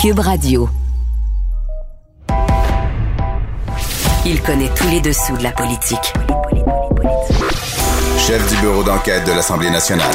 Cube 0.00 0.20
Radio. 0.20 0.66
Il 4.24 4.40
connaît 4.40 4.70
tous 4.74 4.88
les 4.88 5.02
dessous 5.02 5.36
de 5.36 5.42
la 5.42 5.52
politique. 5.52 6.14
Chef 8.16 8.48
du 8.48 8.56
bureau 8.62 8.82
d'enquête 8.82 9.26
de 9.26 9.32
l'Assemblée 9.32 9.68
nationale. 9.68 10.10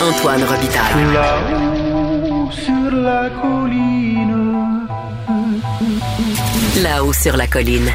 Antoine 0.00 0.44
Robitaille. 0.44 1.12
Là-haut 1.12 2.50
sur 2.52 2.92
la 2.92 3.28
colline. 3.42 4.86
Là-haut 6.80 7.12
sur 7.12 7.36
la 7.36 7.48
colline. 7.48 7.90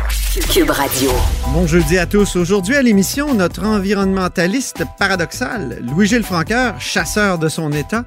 Cube 0.52 0.72
Radio. 0.72 1.12
Bon 1.54 1.66
jeudi 1.66 1.98
à 1.98 2.06
tous. 2.06 2.36
Aujourd'hui 2.36 2.76
à 2.76 2.82
l'émission, 2.82 3.34
notre 3.34 3.66
environnementaliste 3.66 4.84
paradoxal, 4.98 5.80
Louis-Gilles 5.84 6.24
Franqueur, 6.24 6.82
chasseur 6.82 7.38
de 7.38 7.48
son 7.48 7.72
État, 7.72 8.04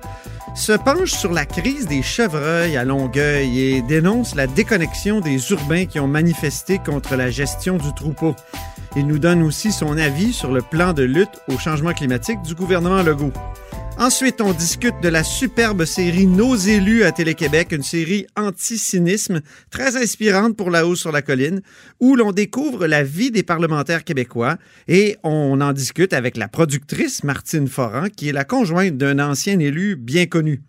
se 0.55 0.73
penche 0.73 1.13
sur 1.13 1.33
la 1.33 1.47
crise 1.47 1.87
des 1.87 2.03
chevreuils 2.03 2.77
à 2.77 2.85
Longueuil 2.85 3.59
et 3.59 3.83
dénonce 3.83 4.35
la 4.35 4.47
déconnexion 4.47 5.21
des 5.21 5.51
urbains 5.51 5.87
qui 5.87 5.99
ont 5.99 6.09
manifesté 6.09 6.79
contre 6.79 7.17
la 7.17 7.31
gestion 7.31 7.79
du 7.79 7.93
troupeau. 7.95 8.37
Il 8.95 9.07
nous 9.07 9.19
donne 9.19 9.43
aussi 9.43 9.73
son 9.73 9.97
avis 9.97 10.33
sur 10.33 10.53
le 10.53 10.61
plan 10.61 10.93
de 10.93 11.03
lutte 11.03 11.41
au 11.49 11.59
changement 11.59 11.93
climatique 11.93 12.43
du 12.43 12.55
gouvernement 12.55 13.03
Legault. 13.03 13.33
Ensuite, 13.99 14.41
on 14.41 14.53
discute 14.53 15.01
de 15.03 15.09
la 15.09 15.23
superbe 15.23 15.85
série 15.85 16.27
Nos 16.27 16.57
élus 16.57 17.05
à 17.05 17.13
Télé-Québec, 17.13 17.69
une 17.73 17.83
série 17.83 18.27
anti-cynisme 18.37 19.41
très 19.71 19.97
inspirante 19.97 20.57
pour 20.57 20.71
la 20.71 20.87
hausse 20.87 21.01
sur 21.01 21.13
la 21.13 21.23
colline, 21.23 21.61
où 22.01 22.17
l'on 22.17 22.33
découvre 22.33 22.87
la 22.87 23.03
vie 23.05 23.31
des 23.31 23.43
parlementaires 23.43 24.05
québécois 24.05 24.57
et 24.89 25.17
on 25.23 25.61
en 25.61 25.73
discute 25.73 26.13
avec 26.13 26.37
la 26.37 26.49
productrice 26.49 27.23
Martine 27.23 27.69
Foran, 27.69 28.09
qui 28.09 28.29
est 28.29 28.33
la 28.33 28.45
conjointe 28.45 28.97
d'un 28.97 29.19
ancien 29.19 29.59
élu 29.59 29.97
bien 29.97 30.27
connu. 30.27 30.63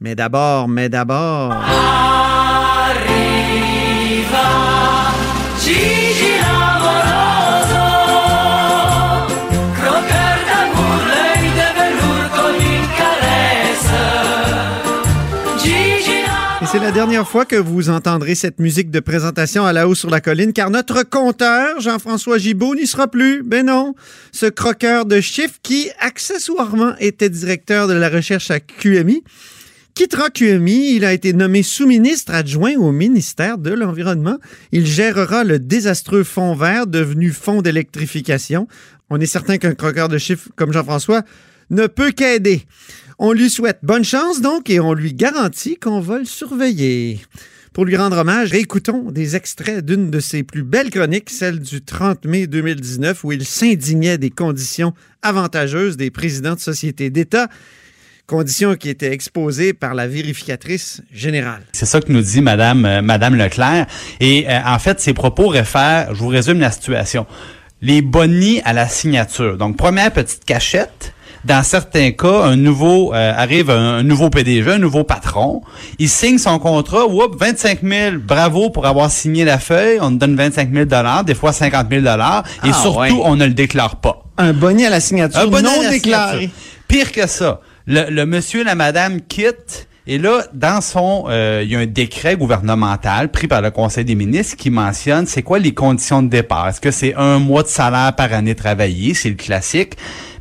Mais 0.00 0.14
d'abord, 0.14 0.68
mais 0.68 0.88
d'abord... 0.88 1.54
la 16.92 16.96
dernière 16.96 17.26
fois 17.26 17.46
que 17.46 17.56
vous 17.56 17.88
entendrez 17.88 18.34
cette 18.34 18.58
musique 18.60 18.90
de 18.90 19.00
présentation 19.00 19.64
à 19.64 19.72
la 19.72 19.88
hausse 19.88 20.00
sur 20.00 20.10
la 20.10 20.20
colline, 20.20 20.52
car 20.52 20.68
notre 20.68 21.04
compteur, 21.04 21.80
Jean-François 21.80 22.36
Gibault, 22.36 22.74
n'y 22.74 22.86
sera 22.86 23.08
plus. 23.08 23.42
Ben 23.42 23.64
non, 23.64 23.94
ce 24.30 24.44
croqueur 24.44 25.06
de 25.06 25.18
chiffres 25.22 25.58
qui, 25.62 25.88
accessoirement, 25.98 26.92
était 27.00 27.30
directeur 27.30 27.88
de 27.88 27.94
la 27.94 28.10
recherche 28.10 28.50
à 28.50 28.60
QMI, 28.60 29.24
quittera 29.94 30.28
QMI. 30.28 30.94
Il 30.94 31.06
a 31.06 31.14
été 31.14 31.32
nommé 31.32 31.62
sous-ministre 31.62 32.34
adjoint 32.34 32.74
au 32.76 32.92
ministère 32.92 33.56
de 33.56 33.70
l'Environnement. 33.70 34.36
Il 34.70 34.84
gérera 34.84 35.44
le 35.44 35.58
désastreux 35.58 36.24
fonds 36.24 36.54
vert 36.54 36.86
devenu 36.86 37.30
fonds 37.30 37.62
d'électrification. 37.62 38.68
On 39.08 39.18
est 39.18 39.24
certain 39.24 39.56
qu'un 39.56 39.74
croqueur 39.74 40.10
de 40.10 40.18
chiffres 40.18 40.50
comme 40.56 40.74
Jean-François 40.74 41.22
ne 41.70 41.86
peut 41.86 42.10
qu'aider. 42.10 42.66
On 43.24 43.30
lui 43.30 43.50
souhaite 43.50 43.78
bonne 43.84 44.02
chance 44.02 44.40
donc 44.40 44.68
et 44.68 44.80
on 44.80 44.94
lui 44.94 45.14
garantit 45.14 45.76
qu'on 45.76 46.00
va 46.00 46.18
le 46.18 46.24
surveiller. 46.24 47.20
Pour 47.72 47.84
lui 47.84 47.96
rendre 47.96 48.18
hommage, 48.18 48.50
réécoutons 48.50 49.12
des 49.12 49.36
extraits 49.36 49.86
d'une 49.86 50.10
de 50.10 50.18
ses 50.18 50.42
plus 50.42 50.64
belles 50.64 50.90
chroniques, 50.90 51.30
celle 51.30 51.60
du 51.60 51.82
30 51.82 52.24
mai 52.24 52.48
2019, 52.48 53.22
où 53.22 53.30
il 53.30 53.46
s'indignait 53.46 54.18
des 54.18 54.30
conditions 54.30 54.92
avantageuses 55.22 55.96
des 55.96 56.10
présidents 56.10 56.56
de 56.56 56.58
sociétés 56.58 57.10
d'État, 57.10 57.46
conditions 58.26 58.74
qui 58.74 58.88
étaient 58.88 59.12
exposées 59.12 59.72
par 59.72 59.94
la 59.94 60.08
vérificatrice 60.08 61.00
générale. 61.12 61.62
C'est 61.70 61.86
ça 61.86 62.00
que 62.00 62.10
nous 62.10 62.22
dit 62.22 62.40
Madame, 62.40 62.84
euh, 62.84 63.36
Leclerc. 63.36 63.86
Et 64.18 64.46
euh, 64.48 64.58
en 64.66 64.80
fait, 64.80 64.98
ses 64.98 65.14
propos 65.14 65.46
réfèrent, 65.46 66.12
je 66.12 66.18
vous 66.18 66.26
résume 66.26 66.58
la 66.58 66.72
situation, 66.72 67.28
les 67.82 68.02
bonnies 68.02 68.60
à 68.64 68.72
la 68.72 68.88
signature. 68.88 69.56
Donc, 69.58 69.76
première 69.76 70.10
petite 70.10 70.44
cachette, 70.44 71.14
dans 71.44 71.62
certains 71.64 72.12
cas, 72.12 72.44
un 72.44 72.56
nouveau 72.56 73.12
euh, 73.14 73.32
arrive 73.36 73.70
un, 73.70 73.98
un, 73.98 74.02
nouveau 74.02 74.30
PDG, 74.30 74.70
un 74.70 74.78
nouveau 74.78 75.02
patron, 75.04 75.62
il 75.98 76.08
signe 76.08 76.38
son 76.38 76.58
contrat, 76.58 77.06
whoop, 77.06 77.36
25 77.40 77.80
000, 77.82 78.16
bravo 78.24 78.70
pour 78.70 78.86
avoir 78.86 79.10
signé 79.10 79.44
la 79.44 79.58
feuille, 79.58 79.98
on 80.00 80.10
te 80.12 80.16
donne 80.16 80.36
25 80.36 80.72
000 80.72 80.84
dollars, 80.84 81.24
des 81.24 81.34
fois 81.34 81.52
50 81.52 81.86
000 81.90 82.02
dollars, 82.02 82.44
et 82.64 82.68
Ah, 82.70 82.72
surtout, 82.72 83.00
ouais. 83.00 83.10
on 83.24 83.36
ne 83.36 83.46
le 83.46 83.54
déclare 83.54 83.96
pas. 83.96 84.22
Un 84.38 84.52
bonnet 84.52 84.86
à 84.86 84.90
la 84.90 85.00
signature 85.00 85.40
Un 85.40 85.46
bonnet 85.46 85.62
non 85.68 85.80
à 85.80 85.84
la 85.84 85.90
déclaré. 85.90 86.32
signature. 86.38 86.56
Pire 86.88 87.12
que 87.12 87.26
ça, 87.26 87.60
le, 87.86 88.08
le 88.10 88.24
monsieur, 88.26 88.62
la 88.64 88.74
madame 88.74 89.20
quitte. 89.20 89.88
Et 90.06 90.18
là, 90.18 90.42
dans 90.52 90.80
son, 90.80 91.26
euh, 91.28 91.60
il 91.64 91.70
y 91.70 91.76
a 91.76 91.78
un 91.78 91.86
décret 91.86 92.34
gouvernemental 92.36 93.30
pris 93.30 93.46
par 93.46 93.62
le 93.62 93.70
Conseil 93.70 94.04
des 94.04 94.16
ministres 94.16 94.56
qui 94.56 94.68
mentionne 94.68 95.26
c'est 95.26 95.42
quoi 95.42 95.60
les 95.60 95.72
conditions 95.74 96.22
de 96.24 96.28
départ. 96.28 96.68
Est-ce 96.68 96.80
que 96.80 96.90
c'est 96.90 97.14
un 97.14 97.38
mois 97.38 97.62
de 97.62 97.68
salaire 97.68 98.12
par 98.16 98.32
année 98.32 98.56
travaillée, 98.56 99.14
c'est 99.14 99.28
le 99.28 99.36
classique. 99.36 99.92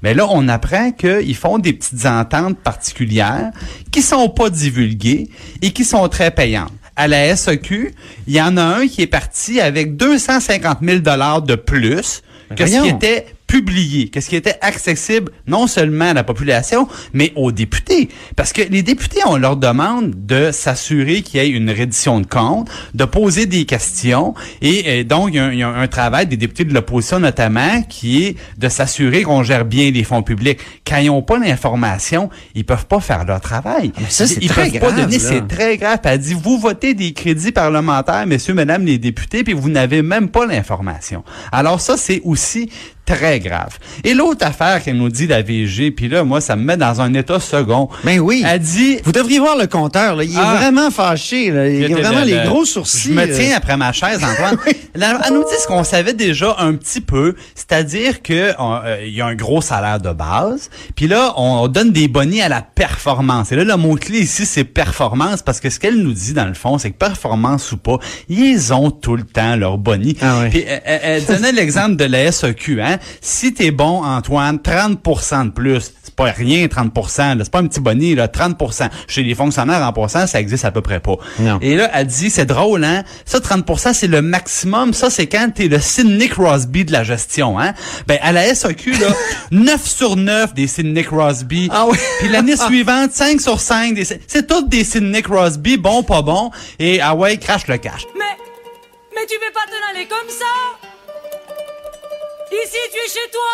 Mais 0.04 0.14
là, 0.14 0.28
on 0.30 0.48
apprend 0.48 0.92
qu'ils 0.92 1.36
font 1.36 1.60
des 1.60 1.74
petites 1.74 2.06
ententes 2.06 2.58
particulières 2.58 3.52
qui 3.92 4.02
sont 4.02 4.30
pas 4.30 4.50
divulguées 4.50 5.30
et 5.62 5.72
qui 5.72 5.86
sont 5.86 6.08
très 6.10 6.32
payantes. 6.32 6.72
À 6.96 7.08
la 7.08 7.36
SEQ, 7.36 7.94
il 8.28 8.34
y 8.34 8.42
en 8.42 8.58
a 8.58 8.64
un 8.64 8.88
qui 8.88 9.02
est 9.02 9.08
parti 9.08 9.62
avec 9.62 9.96
250 9.96 10.80
000 10.82 11.00
dollars 11.00 11.42
de 11.42 11.56
plus 11.56 12.22
que 12.56 12.66
ce 12.66 12.82
qui 12.82 12.90
était 12.90 13.28
publié, 13.52 14.08
qu'est-ce 14.08 14.30
qui 14.30 14.38
était 14.38 14.58
accessible 14.62 15.30
non 15.46 15.68
seulement 15.68 16.12
à 16.12 16.14
la 16.14 16.24
population, 16.24 16.88
mais 17.12 17.34
aux 17.36 17.52
députés. 17.52 18.08
Parce 18.38 18.54
que 18.54 18.62
les 18.62 18.82
députés, 18.82 19.20
on 19.26 19.36
leur 19.36 19.58
demande 19.58 20.26
de 20.26 20.52
s'assurer 20.54 21.22
qu'il 21.22 21.42
y 21.42 21.44
ait 21.44 21.50
une 21.50 21.70
reddition 21.70 22.22
de 22.22 22.26
comptes, 22.26 22.70
de 22.94 23.04
poser 23.04 23.48
des 23.48 23.66
questions, 23.66 24.36
et 24.62 25.02
euh, 25.02 25.04
donc 25.04 25.32
il 25.32 25.36
y, 25.36 25.40
a 25.40 25.46
un, 25.48 25.52
il 25.52 25.60
y 25.60 25.64
a 25.64 25.68
un 25.68 25.88
travail 25.90 26.28
des 26.28 26.38
députés 26.38 26.64
de 26.64 26.74
l'opposition 26.74 27.20
notamment 27.20 27.82
qui 27.90 28.24
est 28.24 28.38
de 28.58 28.70
s'assurer 28.70 29.24
qu'on 29.24 29.44
gère 29.44 29.66
bien 29.66 29.92
les 29.92 30.06
fonds 30.06 30.24
publics. 30.24 30.60
Quand 30.88 31.00
ils 31.00 31.08
n'ont 31.08 31.22
pas 31.22 31.38
l'information, 31.38 32.30
ils 32.56 32.64
peuvent 32.64 32.86
pas 32.86 33.02
faire 33.02 33.26
leur 33.26 33.42
travail. 33.42 33.92
mais 34.00 34.10
ça, 34.10 34.28
c'est 34.28 34.42
ils 34.42 34.48
très 34.48 34.70
peuvent 34.70 34.80
pas 34.80 34.92
grave, 34.92 35.02
donner, 35.02 35.18
là. 35.18 35.30
c'est 35.30 35.48
très 35.50 35.76
grave. 35.76 36.00
Elle 36.06 36.20
dit, 36.20 36.36
vous 36.42 36.58
votez 36.58 36.94
des 36.94 37.12
crédits 37.12 37.52
parlementaires, 37.52 38.26
messieurs, 38.26 38.54
mesdames 38.54 38.86
les 38.86 38.98
députés, 38.98 39.44
puis 39.44 39.52
vous 39.52 39.70
n'avez 39.70 40.04
même 40.04 40.30
pas 40.30 40.46
l'information. 40.46 41.26
Alors 41.52 41.82
ça, 41.82 41.98
c'est 41.98 42.22
aussi 42.24 42.70
très 43.06 43.40
grave. 43.40 43.78
Et 44.04 44.14
l'autre 44.14 44.46
affaire 44.46 44.82
qu'elle 44.84 44.96
nous 44.98 45.10
dit, 45.10 45.28
la 45.28 45.42
VG, 45.42 45.92
puis 45.92 46.08
là, 46.08 46.24
moi, 46.24 46.40
ça 46.42 46.56
me 46.56 46.64
met 46.64 46.78
dans 46.78 47.02
un 47.02 47.14
état 47.14 47.40
second. 47.40 47.90
Ben 48.04 48.20
oui. 48.20 48.44
Elle 48.48 48.60
dit... 48.60 49.00
Vous 49.04 49.12
devriez 49.12 49.40
voir 49.40 49.58
le 49.58 49.68
compteur, 49.68 50.16
là. 50.16 50.24
il 50.24 50.34
est 50.34 50.40
Ah. 50.40 50.56
vraiment 50.56 50.90
fâché. 50.92 51.52
Là. 51.52 51.68
Il 51.68 51.84
a 51.94 51.98
vraiment 52.02 52.20
le- 52.22 52.26
les 52.26 52.38
le- 52.44 52.48
gros 52.50 52.64
sourcils. 52.66 53.10
Je 53.10 53.14
me 53.14 53.22
euh. 53.24 53.36
tiens 53.36 53.56
après 53.58 53.76
ma 53.78 53.92
chaise, 53.92 54.24
Antoine. 54.24 54.58
Elle 54.66 54.76
elle 55.28 55.34
nous 55.34 55.44
dit 55.44 55.56
ce 55.62 55.68
qu'on 55.68 55.84
savait 55.84 56.14
déjà 56.14 56.56
un 56.60 56.74
petit 56.76 57.02
peu, 57.02 57.36
c'est-à-dire 57.56 58.22
que 58.22 58.54
euh, 58.60 59.04
il 59.06 59.14
y 59.14 59.22
a 59.22 59.26
un 59.26 59.36
gros 59.36 59.62
salaire 59.62 60.00
de 60.00 60.12
base, 60.12 60.70
puis 60.96 61.08
là 61.08 61.34
on 61.38 61.68
donne 61.68 61.92
des 61.92 62.08
bonnets 62.08 62.42
à 62.42 62.50
la 62.50 62.62
performance. 62.62 63.52
Et 63.52 63.56
là 63.56 63.64
le 63.64 63.76
mot 63.78 63.96
clé 63.96 64.20
ici 64.20 64.46
c'est 64.46 64.64
performance 64.64 65.42
parce 65.42 65.60
que 65.60 65.70
ce 65.70 65.80
qu'elle 65.80 65.96
nous 65.98 66.14
dit 66.14 66.34
dans 66.34 66.46
le 66.48 66.54
fond, 66.54 66.78
c'est 66.78 66.92
que 66.92 66.98
performance 66.98 67.72
ou 67.72 67.78
pas, 67.78 67.98
ils 68.30 68.74
ont 68.74 68.92
tout 68.92 69.16
le 69.16 69.24
temps 69.24 69.56
leur 69.56 69.78
bonnets. 69.78 70.16
Ah 70.22 70.40
ouais. 70.40 70.50
Puis 70.50 70.64
elle, 70.68 70.82
elle- 70.86 71.00
elle 71.04 71.26
donnait 71.26 71.52
l'exemple 71.62 71.96
de 71.96 72.06
la 72.06 72.32
SEQ, 72.32 72.82
hein? 72.82 72.91
Si 73.22 73.54
t'es 73.54 73.72
bon 73.72 74.04
Antoine, 74.04 74.58
30% 74.58 75.46
de 75.46 75.50
plus, 75.52 75.94
c'est 76.04 76.16
pas 76.16 76.26
rien 76.26 76.66
30%, 76.66 77.38
là, 77.38 77.44
c'est 77.44 77.52
pas 77.52 77.60
un 77.60 77.68
petit 77.68 77.80
bonnet 77.80 78.16
là, 78.16 78.28
30%. 78.28 78.90
Chez 79.08 79.24
les 79.24 79.36
fonctionnaires 79.36 79.82
en 79.86 79.94
passant, 79.94 80.28
ça 80.28 80.40
existe 80.40 80.66
à 80.66 80.72
peu 80.72 80.82
près 80.82 81.00
pas. 81.00 81.16
Non. 81.40 81.60
Et 81.62 81.76
là, 81.76 81.90
elle 81.94 82.08
dit, 82.08 82.30
c'est 82.30 82.46
drôle, 82.46 82.84
hein? 82.84 83.04
Ça, 83.26 83.40
30% 83.40 83.94
c'est 83.94 84.08
le 84.08 84.22
maximum. 84.22 84.94
Ça, 84.94 85.10
c'est 85.10 85.28
quand 85.28 85.50
t'es 85.54 85.68
le 85.68 85.80
Sidney 85.80 86.28
Crosby 86.28 86.86
de 86.86 86.92
la 86.92 87.04
gestion, 87.04 87.60
hein? 87.60 87.74
Ben, 88.08 88.20
à 88.22 88.32
la 88.32 88.54
SAQ, 88.54 88.92
là, 88.94 89.08
9 89.52 89.86
sur 89.88 90.16
9 90.16 90.54
des 90.54 90.68
Sidney 90.68 91.04
Crosby. 91.04 91.70
Ah 91.72 91.86
oui. 91.90 91.98
Puis 92.20 92.30
l'année 92.30 92.56
suivante, 92.68 93.12
5 93.14 93.40
sur 93.42 93.60
5 93.60 93.94
des... 93.94 94.06
C'est 94.06 94.48
toutes 94.48 94.70
des 94.70 94.84
Sidney 94.84 95.22
Crosby, 95.22 95.78
bon, 95.78 96.04
pas 96.04 96.22
bon. 96.22 96.52
Et, 96.80 97.02
ah 97.02 97.16
ouais, 97.16 97.38
crache 97.38 97.68
le 97.68 97.78
cash. 97.78 98.06
Mais, 98.16 98.38
mais 99.16 99.26
tu 99.28 99.36
veux 99.36 99.52
pas 99.54 99.62
t'en 99.68 99.94
aller 99.98 100.08
comme 100.08 100.30
ça? 100.30 100.88
Ici, 102.52 102.78
tu 102.92 102.98
es 102.98 103.08
chez 103.08 103.32
toi. 103.32 103.50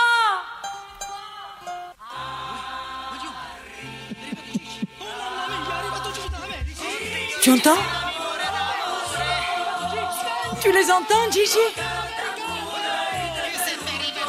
Tu 7.42 7.52
entends? 7.52 7.78
Tu 10.62 10.72
les 10.72 10.92
entends, 10.92 11.32
Gigi? 11.32 11.58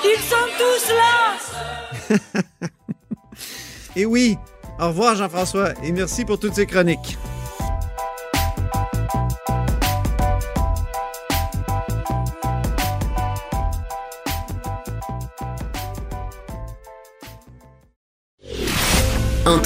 Ils 0.05 0.23
sont 0.23 0.49
tous 0.59 0.93
là. 0.95 2.21
Et 3.97 4.05
oui, 4.07 4.37
au 4.79 4.89
revoir 4.89 5.17
Jean-François 5.17 5.73
et 5.83 5.91
merci 5.91 6.25
pour 6.25 6.39
toutes 6.39 6.55
ces 6.55 6.67
chroniques. 6.67 7.19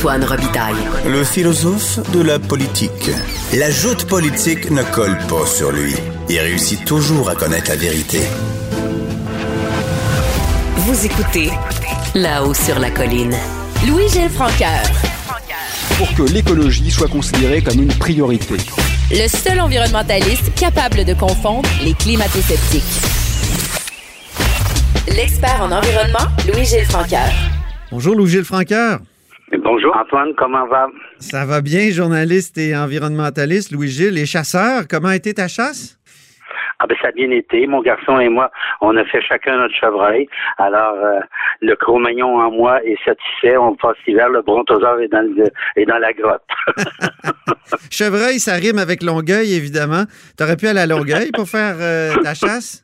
Antoine 0.03 0.25
Robitaille. 0.25 0.75
Le 1.07 1.23
philosophe 1.23 2.01
de 2.11 2.23
la 2.23 2.41
politique. 2.41 3.09
La 3.53 3.71
joute 3.71 4.05
politique 4.07 4.69
ne 4.73 4.83
colle 4.83 5.17
pas 5.29 5.47
sur 5.47 5.71
lui. 5.71 5.95
Il 6.29 6.41
réussit 6.41 6.85
toujours 6.85 7.31
à 7.31 7.37
connaître 7.37 7.71
la 7.71 7.77
vérité. 7.77 8.19
Vous 10.79 11.07
écoutez 11.07 11.53
là-haut 12.17 12.53
sur 12.53 12.81
la 12.81 12.91
colline. 12.91 13.37
Louis-Gilles 13.87 14.29
Francaire. 14.29 14.83
Pour 15.99 16.13
que 16.17 16.33
l'écologie 16.33 16.91
soit 16.91 17.07
considérée 17.07 17.63
comme 17.63 17.81
une 17.81 17.95
priorité. 17.95 18.57
Le 19.13 19.29
seul 19.29 19.61
environnementaliste 19.61 20.53
capable 20.57 21.05
de 21.05 21.15
confondre 21.15 21.69
les 21.85 21.95
climato-sceptiques. 21.95 22.83
L'expert 25.07 25.63
en 25.63 25.71
environnement, 25.71 26.29
Louis-Gilles 26.53 26.87
Francaire. 26.87 27.33
Bonjour 27.93 28.17
Louis-Gilles 28.17 28.45
Francaire. 28.45 28.99
Bonjour 29.59 29.95
Antoine, 29.97 30.33
comment 30.37 30.67
va? 30.67 30.89
Ça 31.19 31.45
va 31.45 31.61
bien, 31.61 31.91
journaliste 31.91 32.57
et 32.57 32.75
environnementaliste 32.75 33.71
Louis-Gilles. 33.71 34.19
Et 34.19 34.25
chasseur, 34.25 34.85
comment 34.89 35.09
a 35.09 35.17
été 35.17 35.35
ta 35.35 35.47
chasse? 35.47 35.99
Ah 36.79 36.87
ben 36.89 36.97
ça 37.01 37.09
a 37.09 37.13
bien 37.13 37.31
été. 37.31 37.67
Mon 37.67 37.83
garçon 37.83 38.19
et 38.19 38.29
moi, 38.29 38.51
on 38.81 38.97
a 38.97 39.05
fait 39.05 39.21
chacun 39.21 39.59
notre 39.59 39.75
chevreuil. 39.75 40.27
Alors 40.57 40.95
euh, 40.95 41.21
le 41.61 41.77
Cro-Magnon 41.77 42.41
en 42.41 42.51
moi 42.51 42.83
est 42.83 42.99
satisfait. 43.05 43.57
On 43.57 43.77
passe 43.77 43.97
l'hiver, 44.07 44.31
le 44.31 44.43
brontosaure 44.43 45.01
est 45.01 45.09
dans, 45.09 45.21
le, 45.21 45.45
est 45.77 45.85
dans 45.85 45.99
la 45.99 46.13
grotte. 46.13 46.43
chevreuil, 47.91 48.41
ça 48.41 48.55
rime 48.55 48.79
avec 48.79 49.03
Longueuil, 49.03 49.55
évidemment. 49.55 50.05
T'aurais 50.37 50.57
pu 50.57 50.67
aller 50.67 50.81
à 50.81 50.87
Longueuil 50.87 51.31
pour 51.33 51.49
faire 51.49 51.77
euh, 51.79 52.15
ta 52.23 52.35
chasse? 52.35 52.83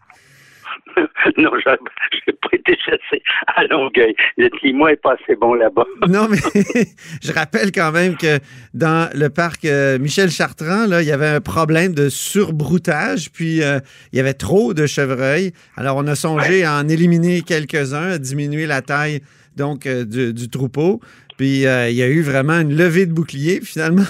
non, 1.36 1.50
je 1.62 1.70
n'ai 1.70 2.36
pas 2.40 2.48
été 2.52 2.76
chassé 2.76 3.22
à 3.46 3.64
Longueuil. 3.64 4.14
Le 4.36 4.48
climat 4.48 4.92
est 4.92 4.96
pas 4.96 5.14
assez 5.14 5.36
bon 5.36 5.54
là-bas. 5.54 5.84
non, 6.08 6.28
mais 6.28 6.38
je 7.22 7.32
rappelle 7.32 7.72
quand 7.72 7.92
même 7.92 8.16
que 8.16 8.38
dans 8.74 9.10
le 9.14 9.28
parc 9.28 9.64
euh, 9.64 9.98
Michel 9.98 10.30
Chartrand, 10.30 10.86
là, 10.86 11.02
il 11.02 11.08
y 11.08 11.12
avait 11.12 11.28
un 11.28 11.40
problème 11.40 11.94
de 11.94 12.08
surbroutage, 12.08 13.30
puis 13.30 13.62
euh, 13.62 13.80
il 14.12 14.16
y 14.16 14.20
avait 14.20 14.34
trop 14.34 14.74
de 14.74 14.86
chevreuils. 14.86 15.52
Alors, 15.76 15.96
on 15.96 16.06
a 16.06 16.14
songé 16.14 16.64
à 16.64 16.76
en 16.76 16.88
éliminer 16.88 17.42
quelques-uns, 17.42 18.12
à 18.12 18.18
diminuer 18.18 18.66
la 18.66 18.82
taille 18.82 19.20
donc 19.56 19.86
euh, 19.86 20.04
du, 20.04 20.48
troupeau. 20.48 21.00
Puis 21.36 21.62
il 21.62 21.94
y 21.94 22.02
a 22.02 22.08
eu 22.08 22.20
vraiment 22.20 22.58
une 22.60 22.74
levée 22.74 23.06
de 23.06 23.12
bouclier. 23.12 23.60
Finalement, 23.60 24.06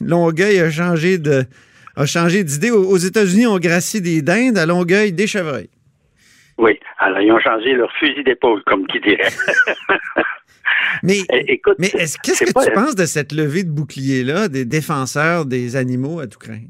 Longueuil 0.00 0.58
a 0.58 0.70
changé 0.70 1.18
de 1.18 1.44
a 1.94 2.06
changé 2.06 2.42
d'idée. 2.42 2.70
Aux 2.70 2.96
États-Unis, 2.96 3.46
on 3.46 3.58
gracie 3.58 4.00
des 4.00 4.22
dindes, 4.22 4.58
à 4.58 4.66
Longueuil, 4.66 5.12
des 5.12 5.28
chevreuils. 5.28 5.68
Oui, 6.62 6.78
alors 6.98 7.20
ils 7.20 7.32
ont 7.32 7.40
changé 7.40 7.74
leur 7.74 7.90
fusil 7.94 8.22
d'épaule, 8.22 8.62
comme 8.64 8.86
qui 8.86 9.00
dirait. 9.00 9.32
mais 11.02 11.18
eh, 11.32 11.54
écoute, 11.54 11.74
mais 11.80 11.90
qu'est-ce 11.90 12.18
que 12.18 12.64
tu 12.64 12.72
penses 12.72 12.94
de 12.94 13.04
cette 13.04 13.32
levée 13.32 13.64
de 13.64 13.70
bouclier-là 13.70 14.46
des 14.46 14.64
défenseurs 14.64 15.44
des 15.44 15.74
animaux 15.74 16.20
à 16.20 16.28
tout 16.28 16.38
craindre? 16.38 16.68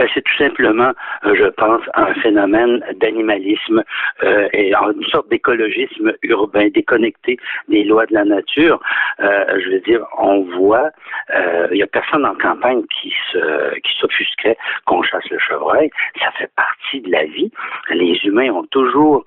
Ben, 0.00 0.08
c'est 0.14 0.22
tout 0.22 0.36
simplement, 0.38 0.92
euh, 1.26 1.34
je 1.34 1.44
pense, 1.44 1.82
un 1.92 2.14
phénomène 2.22 2.82
d'animalisme 3.02 3.84
euh, 4.22 4.48
et 4.54 4.72
une 4.72 5.04
sorte 5.10 5.28
d'écologisme 5.28 6.14
urbain 6.22 6.68
déconnecté 6.68 7.36
des 7.68 7.84
lois 7.84 8.06
de 8.06 8.14
la 8.14 8.24
nature. 8.24 8.80
Euh, 9.20 9.60
je 9.62 9.68
veux 9.68 9.80
dire, 9.80 10.00
on 10.16 10.40
voit, 10.56 10.88
il 11.70 11.76
y 11.76 11.82
a 11.82 11.86
personne 11.86 12.24
en 12.24 12.34
campagne 12.34 12.82
qui 12.84 13.12
se 13.30 13.78
qui 13.80 13.92
s'offusquerait 14.00 14.56
qu'on 14.86 15.02
chasse 15.02 15.28
le 15.30 15.38
chevreuil. 15.38 15.90
Ça 16.18 16.30
fait 16.32 16.50
partie 16.56 17.02
de 17.02 17.10
la 17.10 17.24
vie. 17.24 17.52
Les 17.90 18.18
humains 18.24 18.50
ont 18.50 18.64
toujours 18.70 19.24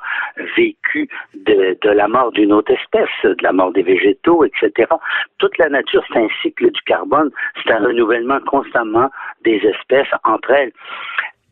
vécu 0.58 1.08
de, 1.36 1.78
de 1.81 1.90
la 1.90 2.08
mort 2.08 2.31
d'une 2.31 2.52
autre 2.52 2.74
espèce, 2.74 3.10
de 3.24 3.44
la 3.44 3.54
mort 3.54 3.72
des 3.72 3.84
végétaux, 3.84 4.44
etc. 4.44 4.92
Toute 5.38 5.58
la 5.60 5.70
nature, 5.70 6.04
c'est 6.12 6.20
un 6.20 6.28
cycle 6.42 6.72
du 6.72 6.81
carbone, 6.81 7.30
c'est 7.64 7.72
un 7.72 7.80
renouvellement 7.80 8.40
constamment 8.42 9.10
des 9.44 9.58
espèces 9.58 10.08
entre 10.24 10.52
Israel. 10.63 10.74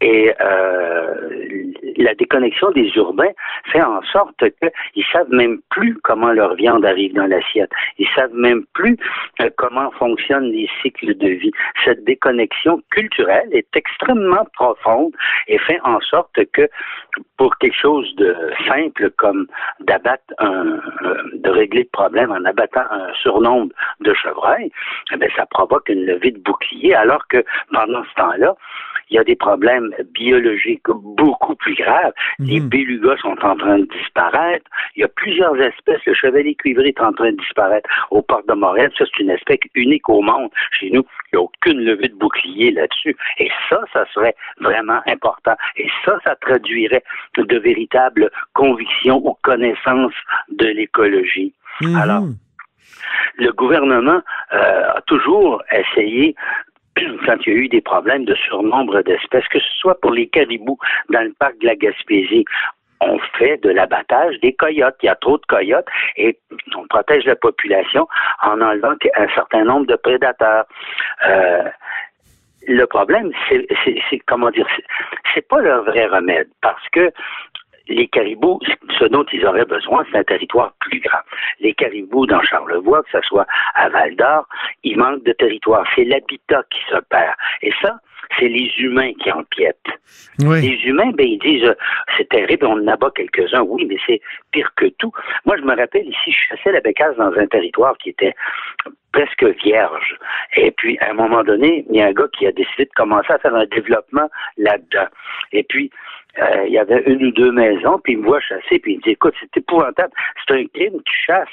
Et 0.02 0.34
euh, 0.42 1.72
la 1.98 2.16
déconnexion 2.16 2.72
des 2.72 2.92
urbains 2.96 3.32
fait 3.72 3.82
en 3.82 4.02
sorte 4.04 4.44
qu'ils 4.60 5.06
savent 5.12 5.30
même 5.30 5.60
plus 5.70 5.98
comment 6.04 6.32
leur 6.32 6.56
viande 6.56 6.86
arrive 6.86 7.14
dans 7.14 7.28
l'assiette. 7.28 7.72
Ils 8.00 8.08
savent 8.16 8.34
même 8.34 8.66
plus 8.74 8.98
euh, 9.40 9.50
comment 9.58 9.92
fonctionnent 9.92 10.52
les 10.52 10.70
cycles 10.82 11.16
de 11.16 11.28
vie. 11.28 11.52
Cette 11.86 12.04
déconnexion 12.04 12.82
culturelle 12.90 13.50
est 13.52 13.68
extrêmement 13.76 14.46
profonde 14.56 15.14
et 15.48 15.60
fait 15.60 15.80
en 15.84 16.00
sorte 16.02 16.40
que 16.54 16.68
pour 17.38 17.58
quelque 17.58 17.78
chose 17.78 18.16
de 18.16 18.36
simple 18.68 19.12
comme 19.18 19.48
d'abattre 19.82 20.24
un, 20.40 20.80
de 21.34 21.50
régler 21.50 21.84
le 21.84 21.90
problème 21.92 22.32
en 22.32 22.44
abattant 22.46 22.86
un 22.90 23.14
surnombre 23.22 23.74
de 24.00 24.14
chevreuils, 24.14 24.72
eh 25.12 25.28
ça 25.36 25.46
provoque 25.46 25.90
une 25.90 26.06
levée 26.06 26.32
de 26.32 26.40
bouclier 26.40 26.94
alors 26.96 27.28
que 27.28 27.44
pendant 27.72 28.04
ce 28.04 28.14
temps-là, 28.16 28.56
il 29.10 29.16
y 29.16 29.20
a 29.20 29.24
des 29.24 29.36
problèmes 29.36 29.91
biologiques 30.14 30.88
beaucoup 30.90 31.56
plus 31.56 31.76
graves. 31.76 32.14
Les 32.40 32.60
mhm. 32.60 32.70
bélugas 32.70 33.18
sont 33.18 33.38
en 33.44 33.56
train 33.56 33.80
de 33.80 33.88
disparaître. 34.00 34.66
Il 34.96 35.02
y 35.02 35.04
a 35.04 35.08
plusieurs 35.08 35.60
espèces. 35.60 36.04
Le 36.06 36.14
chevalier 36.14 36.56
cuivré 36.56 36.90
est 36.90 37.02
en 37.02 37.14
train 37.14 37.32
de 37.32 37.38
disparaître 37.38 37.90
au 38.12 38.22
parc 38.22 38.48
de 38.48 38.54
Montréal. 38.54 38.92
Ça, 38.98 39.06
c'est 39.06 39.24
une 39.24 39.30
espèce 39.30 39.60
unique 39.76 40.08
au 40.10 40.22
monde. 40.22 40.50
Chez 40.80 40.90
nous, 40.90 41.04
il 41.32 41.36
n'y 41.36 41.40
a 41.40 41.42
aucune 41.42 41.80
levée 41.80 42.10
de 42.10 42.16
bouclier 42.16 42.72
là-dessus. 42.72 43.16
Et 43.38 43.50
ça, 43.70 43.82
ça 43.94 44.06
serait 44.14 44.36
vraiment 44.60 45.02
important. 45.08 45.56
Et 45.78 45.88
ça, 46.06 46.18
ça 46.24 46.36
traduirait 46.36 47.04
de 47.38 47.58
véritables 47.58 48.30
convictions 48.54 49.22
ou 49.26 49.36
connaissances 49.44 50.14
de 50.50 50.68
l'écologie. 50.68 51.54
Mhm. 51.82 51.96
Alors, 51.96 52.24
le 53.38 53.52
gouvernement 53.52 54.22
euh, 54.54 54.92
a 54.96 55.02
toujours 55.08 55.62
essayé 55.72 56.36
quand 57.26 57.38
il 57.46 57.54
y 57.54 57.56
a 57.56 57.60
eu 57.60 57.70
des 57.70 57.82
problèmes 57.82 58.26
de 58.26 58.36
surnombre 58.36 59.02
d'espèces, 59.04 59.48
que 59.50 59.60
ce 59.60 59.74
soit 59.80 60.00
pour 60.02 60.12
les 60.12 60.28
caribous 60.28 60.78
dans 61.10 61.22
le 61.22 61.34
parc 61.34 61.58
de 61.60 61.68
la 61.68 61.76
Gaspésie, 61.76 62.46
on 63.02 63.18
fait 63.38 63.58
de 63.64 63.70
l'abattage 63.70 64.40
des 64.42 64.54
coyotes. 64.54 64.96
Il 65.02 65.08
y 65.08 65.10
a 65.10 65.16
trop 65.16 65.38
de 65.38 65.46
coyotes 65.48 65.88
et 66.18 66.38
on 66.76 66.86
protège 66.88 67.26
la 67.26 67.36
population 67.36 68.08
en 68.44 68.62
enlevant 68.62 68.94
un 69.16 69.28
certain 69.30 69.64
nombre 69.64 69.88
de 69.88 69.96
prédateurs. 69.96 70.66
Euh, 71.28 71.64
le 72.68 72.86
problème, 72.86 73.32
c'est 73.50 74.20
comment 74.28 74.52
dire, 74.52 74.68
c'est 75.34 75.48
pas 75.48 75.62
leur 75.62 75.84
vrai 75.84 76.06
remède 76.06 76.48
parce 76.62 76.88
que 76.90 77.12
les 77.92 78.08
caribous, 78.08 78.60
ce 79.00 79.06
dont 79.06 79.26
ils 79.32 79.46
auraient 79.46 79.66
besoin, 79.66 80.06
c'est 80.12 80.18
un 80.18 80.24
territoire 80.24 80.74
plus 80.80 81.00
grand. 81.00 81.20
Les 81.60 81.74
caribous 81.74 82.26
dans 82.26 82.42
Charlevoix, 82.42 83.04
que 83.04 83.12
ce 83.12 83.22
soit 83.28 83.48
à 83.76 83.90
Val 83.90 84.16
d'Or, 84.16 84.48
il 84.84 84.98
manque 84.98 85.24
de 85.24 85.34
territoire. 85.34 85.86
C'est 85.96 86.06
l'habitat 86.06 86.64
qui 86.70 86.80
se 86.90 87.00
perd. 87.10 87.36
Et 87.62 87.72
ça, 87.82 88.00
c'est 88.40 88.48
les 88.48 88.72
humains 88.78 89.14
qui 89.14 89.32
empiètent. 89.32 89.78
Les 90.40 90.80
humains, 90.86 91.12
ben, 91.12 91.28
ils 91.28 91.40
disent, 91.40 91.66
euh, 91.66 91.76
c'est 92.18 92.30
terrible, 92.30 92.66
on 92.66 92.82
en 92.82 92.88
abat 92.88 93.12
quelques-uns, 93.16 93.62
oui, 93.62 93.86
mais 93.86 93.98
c'est 94.06 94.22
pire 94.52 94.72
que 94.76 94.86
tout. 94.98 95.12
Moi, 95.46 95.58
je 95.58 95.64
me 95.64 95.76
rappelle 95.76 96.08
ici, 96.08 96.32
je 96.32 96.56
chassais 96.56 96.72
la 96.72 96.80
bécasse 96.80 97.16
dans 97.18 97.34
un 97.34 97.48
territoire 97.48 97.98
qui 97.98 98.10
était 98.10 98.34
presque 99.12 99.44
vierge. 99.64 100.18
Et 100.56 100.72
puis, 100.72 100.98
à 101.00 101.12
un 101.12 101.14
moment 101.14 101.44
donné, 101.44 101.86
il 101.90 101.98
y 101.98 102.02
a 102.02 102.08
un 102.08 102.14
gars 102.14 102.28
qui 102.38 102.48
a 102.48 102.52
décidé 102.52 102.86
de 102.86 102.92
commencer 102.96 103.32
à 103.34 103.40
faire 103.40 103.56
un 103.56 103.66
développement 103.66 104.30
là-dedans. 104.58 105.08
Et 105.52 105.64
puis, 105.64 105.92
euh, 106.40 106.66
il 106.68 106.74
y 106.74 106.80
avait 106.80 107.04
une 107.06 107.26
ou 107.26 107.32
deux 107.32 107.52
maisons, 107.52 108.00
puis 108.04 108.14
il 108.14 108.20
me 108.20 108.26
voit 108.26 108.40
chasser, 108.40 108.80
puis 108.80 108.94
il 108.94 108.98
me 108.98 109.02
dit, 109.02 109.10
écoute, 109.12 109.34
c'est 109.40 109.58
épouvantable, 109.58 110.14
c'est 110.48 110.54
un 110.56 110.66
crime, 110.68 111.02
tu 111.06 111.14
chasses. 111.26 111.48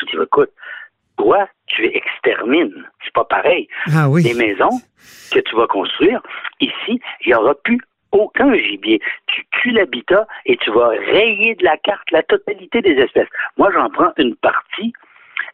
Je 0.00 0.06
dis, 0.06 0.22
écoute, 0.22 0.50
toi, 1.16 1.48
tu 1.66 1.84
extermines. 1.86 2.88
C'est 3.04 3.12
pas 3.12 3.24
pareil. 3.24 3.68
Ah 3.94 4.08
oui. 4.08 4.22
Les 4.22 4.34
maisons 4.34 4.80
que 5.32 5.40
tu 5.40 5.54
vas 5.56 5.66
construire, 5.66 6.20
ici, 6.60 7.00
il 7.24 7.28
n'y 7.28 7.34
aura 7.34 7.54
plus 7.54 7.78
aucun 8.12 8.54
gibier. 8.54 9.00
Tu 9.26 9.44
tues 9.52 9.70
l'habitat 9.70 10.26
et 10.46 10.56
tu 10.58 10.70
vas 10.70 10.88
rayer 10.88 11.54
de 11.54 11.64
la 11.64 11.76
carte 11.78 12.10
la 12.10 12.22
totalité 12.22 12.82
des 12.82 12.92
espèces. 12.92 13.28
Moi, 13.56 13.70
j'en 13.72 13.90
prends 13.90 14.12
une 14.18 14.36
partie 14.36 14.92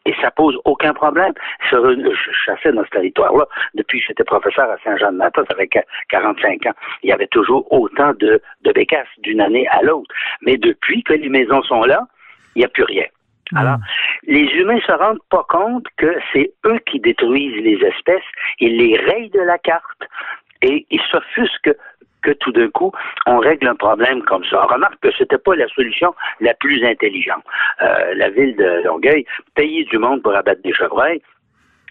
et 0.09 0.15
ça 0.21 0.31
pose 0.31 0.57
aucun 0.65 0.91
problème. 0.93 1.33
je 1.71 2.31
chassais 2.45 2.71
dans 2.71 2.83
ce 2.83 2.89
territoire-là 2.89 3.45
depuis 3.75 3.99
que 3.99 4.07
j'étais 4.07 4.23
professeur 4.23 4.67
à 4.67 4.77
Saint-Jean-de-Matas 4.83 5.43
avec 5.49 5.77
45 6.09 6.65
ans. 6.65 6.73
Il 7.03 7.09
y 7.09 7.13
avait 7.13 7.27
toujours 7.27 7.71
autant 7.71 8.13
de, 8.19 8.41
de 8.63 8.71
bécasses 8.71 9.07
d'une 9.19 9.39
année 9.39 9.67
à 9.67 9.83
l'autre. 9.83 10.13
Mais 10.41 10.57
depuis 10.57 11.03
que 11.03 11.13
les 11.13 11.29
maisons 11.29 11.61
sont 11.61 11.83
là, 11.83 12.07
il 12.55 12.59
n'y 12.59 12.65
a 12.65 12.69
plus 12.69 12.85
rien. 12.85 13.05
Hmm. 13.51 13.57
Alors, 13.57 13.77
les 14.23 14.45
humains 14.55 14.79
se 14.81 14.91
rendent 14.91 15.21
pas 15.29 15.45
compte 15.47 15.85
que 15.97 16.17
c'est 16.33 16.51
eux 16.65 16.79
qui 16.87 16.99
détruisent 16.99 17.61
les 17.63 17.77
espèces, 17.85 18.29
ils 18.59 18.77
les 18.77 18.97
rayent 18.97 19.29
de 19.29 19.41
la 19.41 19.59
carte 19.59 20.03
et 20.63 20.87
ils 20.89 21.01
s'offusquent 21.11 21.75
que 22.21 22.31
tout 22.31 22.51
d'un 22.51 22.69
coup, 22.69 22.91
on 23.25 23.39
règle 23.39 23.67
un 23.67 23.75
problème 23.75 24.21
comme 24.23 24.43
ça. 24.45 24.63
remarque 24.63 24.99
que 25.01 25.09
c'était 25.17 25.37
pas 25.37 25.55
la 25.55 25.67
solution 25.69 26.13
la 26.39 26.53
plus 26.53 26.83
intelligente. 26.85 27.43
Euh, 27.81 28.13
la 28.15 28.29
ville 28.29 28.55
de 28.55 28.83
Longueuil 28.85 29.25
payait 29.55 29.85
du 29.85 29.97
monde 29.97 30.21
pour 30.21 30.35
abattre 30.35 30.61
des 30.63 30.73
chevreuils, 30.73 31.21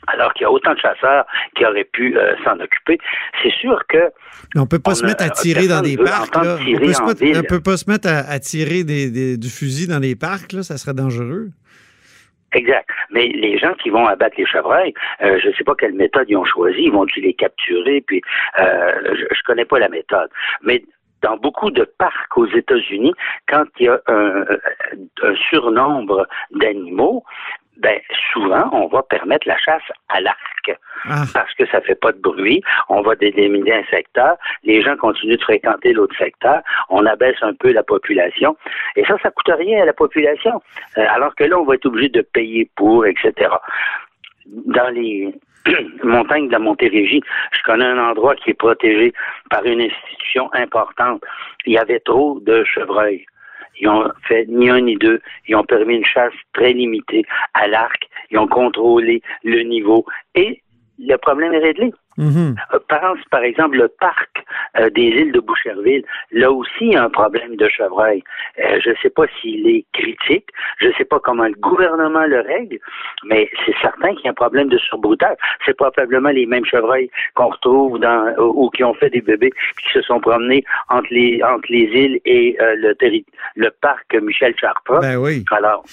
alors 0.07 0.33
qu'il 0.35 0.43
y 0.43 0.47
a 0.47 0.51
autant 0.51 0.75
de 0.75 0.79
chasseurs 0.79 1.27
qui 1.57 1.65
auraient 1.65 1.89
pu 1.93 2.17
euh, 2.17 2.35
s'en 2.45 2.59
occuper. 2.61 2.99
C'est 3.43 3.53
sûr 3.53 3.83
que... 3.89 4.11
on 4.57 4.67
peut 4.67 4.79
pas 4.79 4.95
se 4.95 5.05
mettre 5.05 5.25
à 5.25 5.31
tirer 5.31 5.69
dans 5.69 5.83
des 5.83 5.97
parcs. 5.97 6.35
On 6.37 6.41
peut, 6.41 7.43
peut 7.49 7.63
pas 7.63 7.77
se 7.77 7.91
mettre 7.91 8.09
à, 8.09 8.39
tirer 8.39 8.85
du 8.85 9.49
fusil 9.49 9.89
dans 9.89 9.99
les 9.99 10.17
parcs, 10.17 10.53
là, 10.53 10.63
ça 10.63 10.77
serait 10.77 10.95
dangereux. 10.95 11.51
Exact. 12.53 12.89
Mais 13.11 13.29
les 13.29 13.59
gens 13.59 13.75
qui 13.75 13.91
vont 13.91 14.07
abattre 14.07 14.37
les 14.39 14.47
chevreuils, 14.47 14.95
euh, 15.21 15.39
je 15.43 15.49
ne 15.49 15.53
sais 15.55 15.65
pas 15.65 15.75
quelle 15.75 15.93
méthode 15.93 16.27
ils 16.29 16.37
ont 16.37 16.45
choisi. 16.45 16.85
Ils 16.85 16.93
vont-tu 16.93 17.21
les 17.21 17.35
capturer? 17.35 18.01
Puis, 18.01 18.23
euh, 18.59 18.93
je, 19.15 19.25
je 19.31 19.43
connais 19.45 19.67
pas 19.67 19.79
la 19.79 19.89
méthode. 19.89 20.31
Mais 20.63 20.83
dans 21.23 21.37
beaucoup 21.37 21.71
de 21.71 21.85
parcs 21.85 22.37
aux 22.39 22.47
États-Unis, 22.47 23.13
quand 23.49 23.65
il 23.79 23.87
y 23.87 23.89
a 23.89 24.01
un, 24.07 24.45
un 25.23 25.35
surnombre 25.51 26.27
d'animaux, 26.53 27.25
ben 27.79 28.01
souvent 28.33 28.69
on 28.73 28.87
va 28.89 29.03
permettre 29.03 29.47
la 29.49 29.59
chasse 29.59 29.83
à 30.09 30.21
l'arc 30.21 30.59
Ah. 31.05 31.25
parce 31.33 31.53
que 31.55 31.67
ça 31.67 31.81
fait 31.81 31.95
pas 31.95 32.13
de 32.13 32.19
bruit. 32.19 32.63
On 32.89 33.03
va 33.03 33.15
délimiter 33.15 33.73
un 33.73 33.85
secteur, 33.85 34.37
les 34.65 34.83
gens 34.83 34.97
continuent 34.97 35.37
de 35.37 35.43
fréquenter 35.43 35.93
l'autre 35.93 36.17
secteur, 36.17 36.61
on 36.89 37.07
abaisse 37.07 37.37
un 37.43 37.55
peu 37.55 37.73
la 37.73 37.83
population 37.83 38.57
et 38.97 39.05
ça, 39.05 39.17
ça 39.23 39.31
coûte 39.31 39.51
rien 39.57 39.83
à 39.83 39.85
la 39.85 39.93
population. 39.93 40.61
Euh, 40.97 41.07
alors 41.09 41.35
que 41.35 41.45
là, 41.45 41.59
on 41.59 41.65
va 41.65 41.75
être 41.75 41.87
obligé 41.87 42.09
de 42.09 42.23
payer 42.23 42.69
pour, 42.77 43.07
etc. 43.07 43.33
Dans 44.47 44.89
les 44.89 45.33
montagnes 46.03 46.49
de 46.49 46.53
la 46.53 46.59
Montérégie, 46.59 47.23
je 47.53 47.63
connais 47.65 47.85
un 47.85 47.99
endroit 47.99 48.35
qui 48.37 48.51
est 48.51 48.55
protégé 48.55 49.13
par 49.51 49.65
une 49.65 49.81
institution 49.81 50.51
importante. 50.55 51.23
Il 51.67 51.75
y 51.75 51.79
avait 51.79 52.01
trop 52.01 52.41
de 52.41 52.65
chevreuils. 52.65 53.25
Ils 53.81 53.89
ont 53.89 54.11
fait 54.27 54.47
ni 54.49 54.69
un 54.71 54.81
ni 54.81 54.97
deux. 54.97 55.21
Ils 55.47 55.57
ont 55.57 55.65
permis 55.65 55.97
une 55.97 56.05
chasse 56.05 56.33
très 56.53 56.73
limitée 56.73 57.25
à 57.55 57.69
l'arc. 57.69 58.09
Ils 58.31 58.39
ont 58.39 58.49
contrôlé 58.49 59.23
le 59.45 59.63
niveau. 59.63 60.05
Et 60.35 60.63
le 60.99 61.17
problème 61.17 61.53
est 61.53 61.59
réglé. 61.59 61.93
Mhm. 62.19 62.57
Euh, 62.75 62.79
pense 62.89 63.19
par 63.31 63.43
exemple 63.43 63.77
le 63.79 63.89
parc 63.89 64.45
euh, 64.79 64.91
des 64.91 65.03
îles 65.21 65.33
de 65.33 65.41
Boucherville. 65.41 66.05
Là 66.33 66.51
aussi, 66.51 66.73
il 66.81 66.93
y 66.93 66.97
a 66.97 67.05
un 67.05 67.11
problème 67.11 67.57
de 67.57 67.69
chevreuil. 67.69 68.23
Euh, 68.59 68.81
je 68.85 68.91
ne 68.91 68.95
sais 69.03 69.11
pas 69.11 69.25
s'il 69.41 69.67
est 69.69 69.85
critique, 69.93 70.49
je 70.81 70.89
ne 70.89 70.93
sais 70.95 71.05
pas 71.05 71.21
comment 71.21 71.45
le 71.47 71.55
gouvernement 71.55 72.27
le 72.27 72.41
règle, 72.41 72.79
mais 73.25 73.49
c'est 73.65 73.75
certain 73.81 74.15
qu'il 74.15 74.25
y 74.25 74.29
a 74.29 74.33
un 74.33 74.35
problème 74.35 74.69
de 74.69 74.79
surbroutage. 74.79 75.37
C'est 75.65 75.77
probablement 75.77 76.31
les 76.31 76.47
mêmes 76.47 76.65
chevreuils 76.65 77.11
qu'on 77.35 77.49
retrouve 77.49 77.99
dans 78.01 78.35
ou 78.39 78.69
qui 78.71 78.83
ont 78.85 78.95
fait 78.95 79.11
des 79.11 79.21
bébés 79.21 79.53
qui 79.83 79.89
se 79.93 80.03
sont 80.03 80.21
promenés 80.21 80.65
entre 80.89 81.09
les 81.13 81.41
entre 81.43 81.67
les 81.71 81.85
îles 82.03 82.21
et 82.25 82.57
euh, 82.61 82.75
le 82.77 82.95
terri- 82.95 83.25
le 83.55 83.71
parc 83.81 84.15
Michel 84.15 84.55
Chartrand. 84.59 85.01
Ben 85.01 85.17
oui. 85.17 85.45
Alors, 85.53 85.85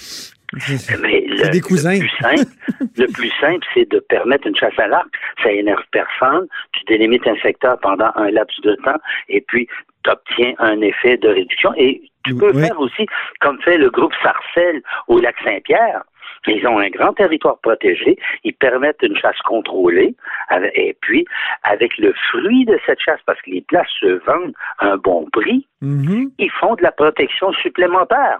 mais 1.02 1.24
le, 1.28 1.50
des 1.50 1.60
cousins. 1.60 1.94
Le 1.94 1.98
plus 2.00 2.08
simple, 2.20 2.50
le 2.96 3.06
plus 3.12 3.30
simple, 3.40 3.66
c'est 3.74 3.90
de 3.90 3.98
permettre 4.00 4.46
une 4.46 4.56
chasse 4.56 4.78
à 4.78 4.86
l'arc. 4.86 5.08
Ça 5.42 5.50
énerve 5.52 5.82
personne. 5.90 6.46
Tu 6.72 6.84
délimites 6.84 7.26
un 7.26 7.36
secteur 7.36 7.78
pendant 7.80 8.10
un 8.16 8.30
laps 8.30 8.60
de 8.62 8.74
temps 8.84 9.00
et 9.28 9.40
puis 9.40 9.68
tu 10.04 10.10
obtiens 10.10 10.52
un 10.58 10.80
effet 10.80 11.16
de 11.16 11.28
réduction. 11.28 11.72
Et 11.76 12.02
tu 12.24 12.34
peux 12.34 12.52
Oui. 12.54 12.66
faire 12.66 12.78
aussi, 12.80 13.06
comme 13.40 13.60
fait 13.62 13.76
le 13.78 13.90
groupe 13.90 14.12
Sarcelles 14.22 14.82
au 15.08 15.18
lac 15.20 15.36
Saint-Pierre. 15.44 16.02
Ils 16.48 16.64
ont 16.68 16.78
un 16.78 16.90
grand 16.90 17.12
territoire 17.12 17.58
protégé. 17.58 18.16
Ils 18.44 18.54
permettent 18.54 19.02
une 19.02 19.16
chasse 19.16 19.40
contrôlée. 19.42 20.14
Et 20.74 20.96
puis, 21.00 21.24
avec 21.64 21.98
le 21.98 22.14
fruit 22.30 22.64
de 22.64 22.78
cette 22.86 23.00
chasse, 23.00 23.18
parce 23.26 23.40
que 23.42 23.50
les 23.50 23.62
places 23.62 23.90
se 23.98 24.20
vendent 24.24 24.52
à 24.78 24.92
un 24.92 24.96
bon 24.96 25.26
prix, 25.32 25.66
Mhm. 25.82 26.30
ils 26.38 26.50
font 26.52 26.76
de 26.76 26.82
la 26.84 26.92
protection 26.92 27.52
supplémentaire. 27.54 28.38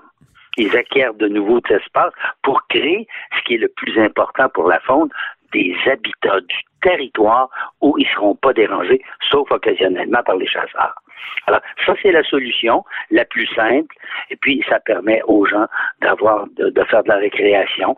Ils 0.57 0.77
acquièrent 0.77 1.15
de 1.15 1.29
nouveaux 1.29 1.61
espaces 1.69 2.13
pour 2.43 2.67
créer 2.69 3.07
ce 3.37 3.43
qui 3.45 3.55
est 3.55 3.59
le 3.59 3.69
plus 3.77 3.99
important 4.01 4.49
pour 4.49 4.69
la 4.69 4.81
faune, 4.81 5.09
des 5.53 5.75
habitats 5.87 6.41
du 6.41 6.57
territoire 6.83 7.49
où 7.81 7.97
ils 7.99 8.07
ne 8.07 8.13
seront 8.15 8.35
pas 8.35 8.53
dérangés, 8.53 9.03
sauf 9.31 9.51
occasionnellement 9.51 10.23
par 10.23 10.37
les 10.37 10.47
chasseurs. 10.47 10.95
Alors, 11.47 11.61
ça, 11.85 11.95
c'est 12.03 12.13
la 12.13 12.23
solution 12.25 12.85
la 13.11 13.25
plus 13.25 13.47
simple. 13.55 13.95
Et 14.31 14.37
puis, 14.37 14.63
ça 14.69 14.81
permet 14.81 15.23
aux 15.27 15.47
gens 15.47 15.67
d'avoir, 16.01 16.47
de, 16.57 16.85
faire 16.85 17.03
de 17.05 17.09
la 17.09 17.17
récréation. 17.17 17.97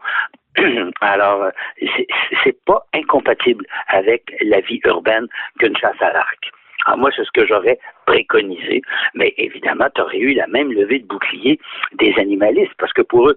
Alors, 1.00 1.50
c'est- 1.80 2.64
pas 2.64 2.84
incompatible 2.92 3.64
avec 3.88 4.34
la 4.42 4.60
vie 4.60 4.80
urbaine 4.84 5.26
qu'une 5.58 5.76
chasse 5.76 6.00
à 6.00 6.12
l'arc. 6.12 6.50
Moi, 6.96 7.10
c'est 7.14 7.24
ce 7.24 7.30
que 7.32 7.46
j'aurais 7.46 7.78
préconisé. 8.08 8.80
Mais 9.14 9.34
évidemment, 9.36 9.88
tu 9.94 10.00
aurais 10.00 10.18
eu 10.18 10.32
la 10.34 10.46
même 10.46 10.72
levée 10.72 11.00
de 11.00 11.06
bouclier 11.06 11.60
des 12.00 12.14
animalistes, 12.16 12.74
parce 12.78 12.92
que 12.94 13.02
pour 13.02 13.28
eux, 13.28 13.36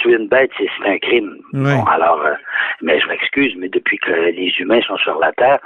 tuer 0.00 0.14
une 0.14 0.28
bête, 0.28 0.50
c'est 0.58 0.70
un 0.88 0.98
crime. 0.98 1.36
Ouais. 1.52 1.74
Bon, 1.74 1.84
alors, 1.84 2.22
euh, 2.24 2.32
mais 2.82 2.98
je 3.00 3.06
m'excuse, 3.08 3.54
mais 3.56 3.68
depuis 3.68 3.98
que 3.98 4.10
les 4.10 4.52
humains 4.58 4.80
sont 4.82 4.96
sur 4.98 5.18
la 5.18 5.32
Terre, 5.32 5.58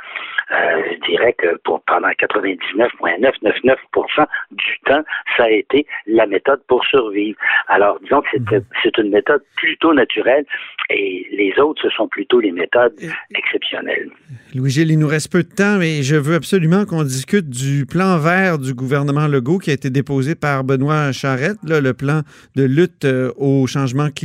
euh, 0.51 0.83
je 0.93 1.01
dirais 1.11 1.35
que 1.39 1.57
pour 1.65 1.81
pendant 1.83 2.09
99,999% 2.09 4.27
du 4.51 4.79
temps, 4.85 5.03
ça 5.37 5.45
a 5.45 5.51
été 5.51 5.87
la 6.07 6.27
méthode 6.27 6.61
pour 6.69 6.85
survivre. 6.85 7.39
Alors, 7.69 8.01
disons 8.01 8.23
que 8.23 8.29
c'est 8.33 8.43
c'est 8.83 8.99
une 8.99 9.11
méthode 9.11 9.43
plutôt 9.57 9.95
naturelle 9.95 10.45
et 10.91 11.27
les 11.33 11.59
autres, 11.61 11.83
ce 11.83 11.91
sont 11.91 12.09
plutôt 12.09 12.41
les 12.41 12.53
méthodes 12.53 12.95
exceptionnelles. 13.35 14.11
Louis-Gilles, 14.55 14.91
il 14.91 14.99
nous 14.99 15.09
reste 15.09 15.33
peu 15.33 15.43
de 15.43 15.49
temps, 15.49 15.79
mais 15.79 16.03
je 16.03 16.17
veux 16.17 16.35
absolument 16.35 16.85
qu'on 16.85 17.03
discute 17.03 17.49
du 17.49 17.87
plan 17.87 18.19
vert 18.19 18.59
du 18.59 18.75
gouvernement 18.75 19.27
Legault 19.27 19.59
qui 19.59 19.71
a 19.71 19.73
été 19.73 19.91
déposé 19.91 20.35
par 20.35 20.65
Benoît 20.65 21.13
Charette, 21.13 21.59
là, 21.65 21.81
le 21.81 21.95
plan 21.95 22.21
de 22.55 22.65
lutte 22.65 23.05
euh, 23.05 23.33
au 23.37 23.67
changement 23.67 24.11
climatique. 24.11 24.24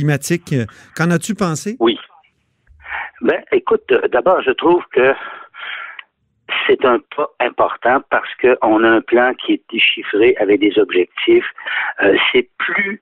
Qu'en 0.96 1.10
as-tu 1.10 1.34
pensé? 1.34 1.76
Oui. 1.80 1.98
Ben, 3.20 3.42
écoute, 3.52 3.84
euh, 3.92 4.08
d'abord, 4.08 4.40
je 4.42 4.50
trouve 4.50 4.82
que 4.92 5.14
c'est 6.66 6.84
un 6.84 6.98
pas 7.16 7.28
important 7.40 8.02
parce 8.10 8.32
qu'on 8.40 8.84
a 8.84 8.88
un 8.88 9.00
plan 9.00 9.34
qui 9.34 9.54
est 9.54 9.62
déchiffré 9.70 10.36
avec 10.40 10.60
des 10.60 10.78
objectifs. 10.78 11.46
Euh, 12.02 12.16
c'est 12.32 12.48
plus 12.58 13.00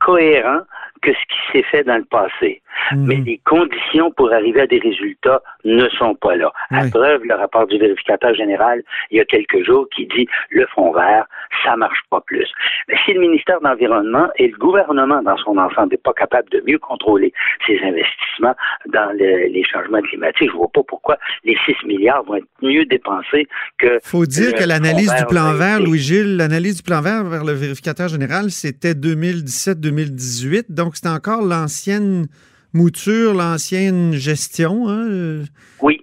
cohérent 0.00 0.60
que 1.06 1.12
ce 1.12 1.26
qui 1.32 1.40
s'est 1.52 1.62
fait 1.70 1.84
dans 1.84 1.96
le 1.98 2.04
passé. 2.04 2.60
Mais 2.94 3.16
les 3.16 3.40
conditions 3.44 4.10
pour 4.12 4.32
arriver 4.32 4.60
à 4.62 4.66
des 4.66 4.78
résultats 4.78 5.40
ne 5.64 5.88
sont 5.90 6.14
pas 6.14 6.36
là. 6.36 6.52
À 6.70 6.82
Oui. 6.82 6.90
preuve, 6.90 7.22
le 7.24 7.34
rapport 7.34 7.66
du 7.66 7.78
vérificateur 7.78 8.34
général, 8.34 8.82
il 9.10 9.18
y 9.18 9.20
a 9.20 9.24
quelques 9.24 9.64
jours, 9.64 9.86
qui 9.94 10.06
dit 10.06 10.26
le 10.50 10.66
fonds 10.74 10.92
vert, 10.92 11.26
ça 11.64 11.76
marche 11.76 12.00
pas 12.10 12.20
plus. 12.26 12.48
Mais 12.88 12.96
si 13.04 13.12
le 13.14 13.20
ministère 13.20 13.60
de 13.60 13.64
l'Environnement 13.68 14.28
et 14.36 14.48
le 14.48 14.56
gouvernement 14.58 15.22
dans 15.22 15.36
son 15.38 15.56
ensemble 15.56 15.90
n'est 15.92 15.96
pas 15.96 16.12
capable 16.12 16.48
de 16.50 16.62
mieux 16.66 16.78
contrôler 16.78 17.32
ses 17.66 17.78
investissements 17.82 18.54
dans 18.86 19.10
le- 19.12 19.48
les 19.48 19.64
changements 19.64 20.02
climatiques, 20.02 20.50
je 20.50 20.56
vois 20.56 20.70
pas 20.72 20.82
pourquoi 20.86 21.16
les 21.44 21.56
6 21.66 21.76
milliards 21.86 22.24
vont 22.24 22.36
être 22.36 22.46
mieux 22.62 22.84
dépensés 22.84 23.46
que 23.78 23.98
faut 24.02 24.26
dire 24.26 24.52
que 24.54 24.64
l'analyse 24.64 25.14
du 25.14 25.24
plan 25.26 25.52
vert. 25.54 25.80
Louis-Gilles, 25.80 26.36
l'analyse 26.36 26.76
du 26.76 26.82
plan 26.82 27.00
vert 27.00 27.24
vers 27.24 27.44
le 27.44 27.52
vérificateur 27.52 28.08
général, 28.08 28.50
c'était 28.50 28.94
2017-2018. 28.94 30.66
Donc, 30.72 30.95
c'était 30.96 31.08
encore 31.08 31.42
l'ancienne 31.42 32.26
mouture, 32.72 33.32
l'ancienne 33.32 34.12
gestion. 34.14 34.88
hein, 34.88 35.44
Oui. 35.80 36.00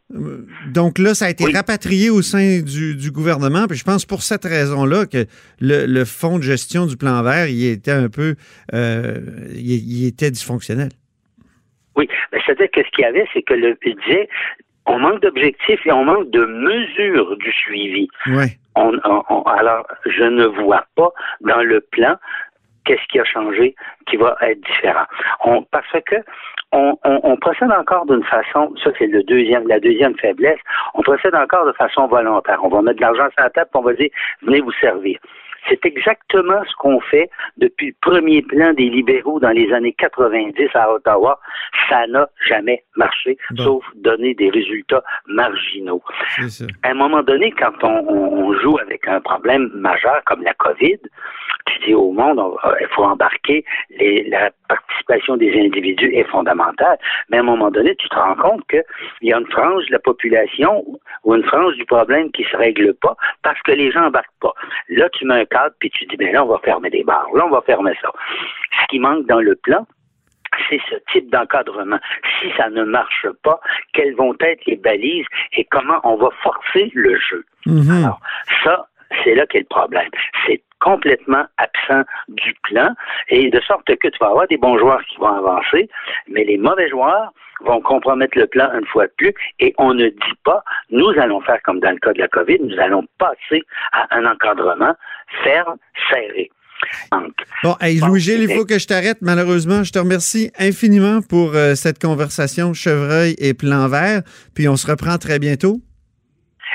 Donc 0.68 0.98
là, 1.00 1.14
ça 1.14 1.26
a 1.26 1.30
été 1.30 1.46
Oui. 1.46 1.54
rapatrié 1.54 2.10
au 2.10 2.22
sein 2.22 2.62
du, 2.62 2.96
du 2.96 3.12
gouvernement. 3.12 3.68
Puis 3.68 3.78
je 3.78 3.84
pense 3.84 4.06
pour 4.06 4.22
cette 4.24 4.44
raison-là 4.46 5.06
que 5.06 5.26
le, 5.60 5.86
le 5.86 6.06
fonds 6.06 6.38
de 6.38 6.44
gestion 6.44 6.86
du 6.86 6.98
plan 6.98 7.22
vert, 7.24 7.48
il 7.48 7.66
était 7.68 7.92
un 7.92 8.10
peu, 8.10 8.36
euh, 8.74 9.18
il, 9.54 9.72
il 10.02 10.08
était 10.08 10.32
dysfonctionnel. 10.32 10.90
Oui, 11.96 12.08
mais 12.32 12.40
c'est-à-dire 12.46 12.70
que 12.74 12.82
ce 12.84 12.90
qu'il 12.96 13.04
y 13.04 13.08
avait, 13.08 13.26
c'est 13.34 13.44
que 13.44 13.54
le 13.54 13.78
disait 13.86 14.28
on 14.86 15.00
manque 15.00 15.22
d'objectifs 15.22 15.80
et 15.86 15.92
on 15.92 16.04
manque 16.04 16.30
de 16.32 16.44
mesures 16.46 17.38
du 17.38 17.52
suivi. 17.52 18.08
Ouais. 18.28 18.58
On, 18.76 18.92
on- 19.06 19.24
on- 19.30 19.44
alors, 19.44 19.86
je 20.06 20.24
ne 20.24 20.46
vois 20.64 20.86
pas 20.96 21.10
dans 21.42 21.62
le 21.64 21.80
plan 21.92 22.16
qu'est-ce 22.86 23.06
qui 23.12 23.20
a 23.20 23.24
changé 23.24 23.76
qui 24.08 24.18
va 24.18 24.36
être 24.42 24.62
différent. 24.62 25.06
On, 25.46 25.64
parce 25.64 25.92
que 26.06 26.16
on, 26.72 26.98
on- 27.04 27.20
on 27.24 27.38
procède 27.38 27.72
encore 27.72 28.06
d'une 28.06 28.24
façon, 28.24 28.74
ça 28.84 28.92
c'est 28.98 29.08
le 29.08 29.24
deuxième, 29.24 29.68
la 29.68 29.80
deuxième 29.80 30.18
faiblesse, 30.18 30.60
on 30.96 31.02
procède 31.02 31.36
encore 31.36 31.66
de 31.66 31.74
façon 31.74 32.08
volontaire. 32.08 32.60
On 32.64 32.70
va 32.70 32.82
mettre 32.82 32.98
de 32.98 33.02
l'argent 33.02 33.28
sur 33.36 33.44
la 33.44 33.50
table, 33.50 33.70
puis 33.72 33.80
on 33.82 33.86
va 33.86 33.94
dire 33.94 34.10
venez 34.42 34.62
vous 34.62 34.72
servir. 34.74 35.20
C'est 35.70 35.86
exactement 35.86 36.62
ce 36.70 36.76
qu'on 36.76 37.00
fait 37.00 37.30
depuis 37.56 37.88
le 37.88 37.96
premier 38.02 38.42
plan 38.42 38.74
des 38.74 38.90
libéraux 38.90 39.40
dans 39.40 39.52
les 39.52 39.72
années 39.72 39.94
90 39.94 40.68
à 40.74 40.92
Ottawa. 40.92 41.40
Ça 41.88 42.06
n'a 42.08 42.28
jamais 42.46 42.84
marché, 42.98 43.38
Bon. 43.52 43.64
sauf 43.64 43.86
donner 43.96 44.34
des 44.34 44.50
résultats 44.50 45.02
marginaux 45.28 46.02
à 46.84 46.90
un 46.90 46.94
moment 46.96 47.24
donné, 47.24 47.52
quand 47.52 47.82
on 47.82 48.54
joue 48.60 48.78
avec 48.80 49.08
un 49.08 49.22
problème 49.22 49.70
majeur 49.74 50.22
comme 50.26 50.44
la 50.44 50.54
COVID, 50.56 50.98
tu 51.66 51.80
dis 51.86 51.94
au 51.94 52.12
monde, 52.12 52.40
il 52.82 52.88
faut 52.88 53.04
embarquer, 53.04 53.64
les- 53.92 54.24
la 54.30 54.52
participation 54.68 55.38
des 55.38 55.54
individus 55.60 56.14
est 56.14 56.24
fondamentale, 56.26 56.98
mais 57.30 57.38
à 57.38 57.40
un 57.42 57.44
moment 57.44 57.72
donné, 57.72 57.96
tu 57.96 58.10
te 58.10 58.16
rends 58.16 58.36
compte 58.36 58.68
qu'il 58.68 58.84
y 59.22 59.34
a 59.34 59.38
une 59.38 59.48
frange 59.48 59.86
de 59.88 59.92
la 59.94 60.00
population 60.00 60.84
ou 61.24 61.36
une 61.36 61.44
frange 61.44 61.76
du 61.76 61.86
problème 61.86 62.32
qui 62.32 62.44
se 62.44 62.56
règle 62.58 62.94
pas 62.96 63.16
parce 63.44 63.62
que 63.62 63.72
les 63.72 63.92
gens 63.92 64.06
embarquent 64.06 64.40
pas. 64.42 64.54
Là, 64.90 65.10
tu 65.10 65.26
mets 65.26 65.42
un 65.42 65.46
cadre, 65.46 65.76
puis 65.80 65.90
tu 65.90 66.06
dis, 66.06 66.18
ben 66.18 66.34
là, 66.34 66.44
on 66.44 66.48
va 66.48 66.60
fermer 66.60 66.90
des 66.90 67.04
bars, 67.04 67.28
là, 67.34 67.46
on 67.46 67.50
va 67.50 67.62
fermer 67.62 67.94
ça. 68.02 68.12
Ce 68.82 68.86
qui 68.90 69.00
manque 69.00 69.26
dans 69.28 69.40
le 69.42 69.56
plan, 69.56 69.86
c'est 70.70 70.80
ce 70.90 70.96
type 71.12 71.32
d'encadrement. 71.32 72.00
Si 72.40 72.52
ça 72.58 72.70
ne 72.70 72.84
marche 72.84 73.26
pas, 73.44 73.60
quelles 73.94 74.16
vont 74.16 74.36
être 74.40 74.64
les 74.66 74.76
balises 74.76 75.26
et 75.54 75.66
comment 75.66 76.00
on 76.04 76.16
va 76.16 76.30
forcer 76.44 76.92
le 76.94 77.18
jeu? 77.18 77.44
Mhm. 77.66 78.04
Alors, 78.04 78.20
ça, 78.64 78.86
c'est 79.24 79.34
là 79.36 79.46
qu'est 79.48 79.60
le 79.60 79.66
problème. 79.66 80.10
C'est 80.46 80.62
complètement 80.84 81.46
absent 81.58 82.04
du 82.28 82.54
plan, 82.64 82.90
et 83.30 83.50
de 83.50 83.62
sorte 83.62 83.86
que 83.86 84.08
tu 84.08 84.18
vas 84.20 84.28
avoir 84.28 84.48
des 84.48 84.58
bons 84.58 84.78
joueurs 84.78 85.02
qui 85.10 85.18
vont 85.18 85.36
avancer, 85.38 85.90
mais 86.28 86.44
les 86.44 86.58
mauvais 86.58 86.90
joueurs 86.90 87.32
vont 87.62 87.82
compromettre 87.82 88.38
le 88.38 88.48
plan 88.48 88.70
une 88.78 88.86
fois 88.88 89.08
de 89.08 89.14
plus, 89.18 89.34
et 89.60 89.74
on 89.78 89.94
ne 89.94 90.08
dit 90.10 90.38
pas, 90.44 90.62
nous 90.90 91.10
allons 91.18 91.40
faire 91.42 91.62
comme 91.64 91.80
dans 91.80 91.92
le 91.92 92.00
cas 92.00 92.12
de 92.12 92.20
la 92.20 92.28
COVID, 92.28 92.60
nous 92.62 92.80
allons 92.80 93.06
passer 93.18 93.64
à 93.94 94.08
un 94.18 94.26
encadrement 94.26 94.94
ferme, 95.44 95.78
serré. 96.12 96.52
Bon, 97.64 97.78
hey, 97.80 98.00
Louis-Gilles, 98.00 98.44
il 98.50 98.58
faut 98.58 98.66
que 98.66 98.78
je 98.78 98.88
t'arrête. 98.88 99.20
Malheureusement, 99.22 99.84
je 99.84 99.92
te 99.94 100.00
remercie 100.00 100.52
infiniment 100.60 101.22
pour 101.22 101.56
euh, 101.56 101.76
cette 101.76 101.98
conversation 101.98 102.74
chevreuil 102.74 103.36
et 103.38 103.54
plan 103.54 103.88
vert. 103.88 104.22
Puis 104.54 104.68
on 104.68 104.76
se 104.76 104.86
reprend 104.88 105.18
très 105.18 105.40
bientôt. 105.40 105.80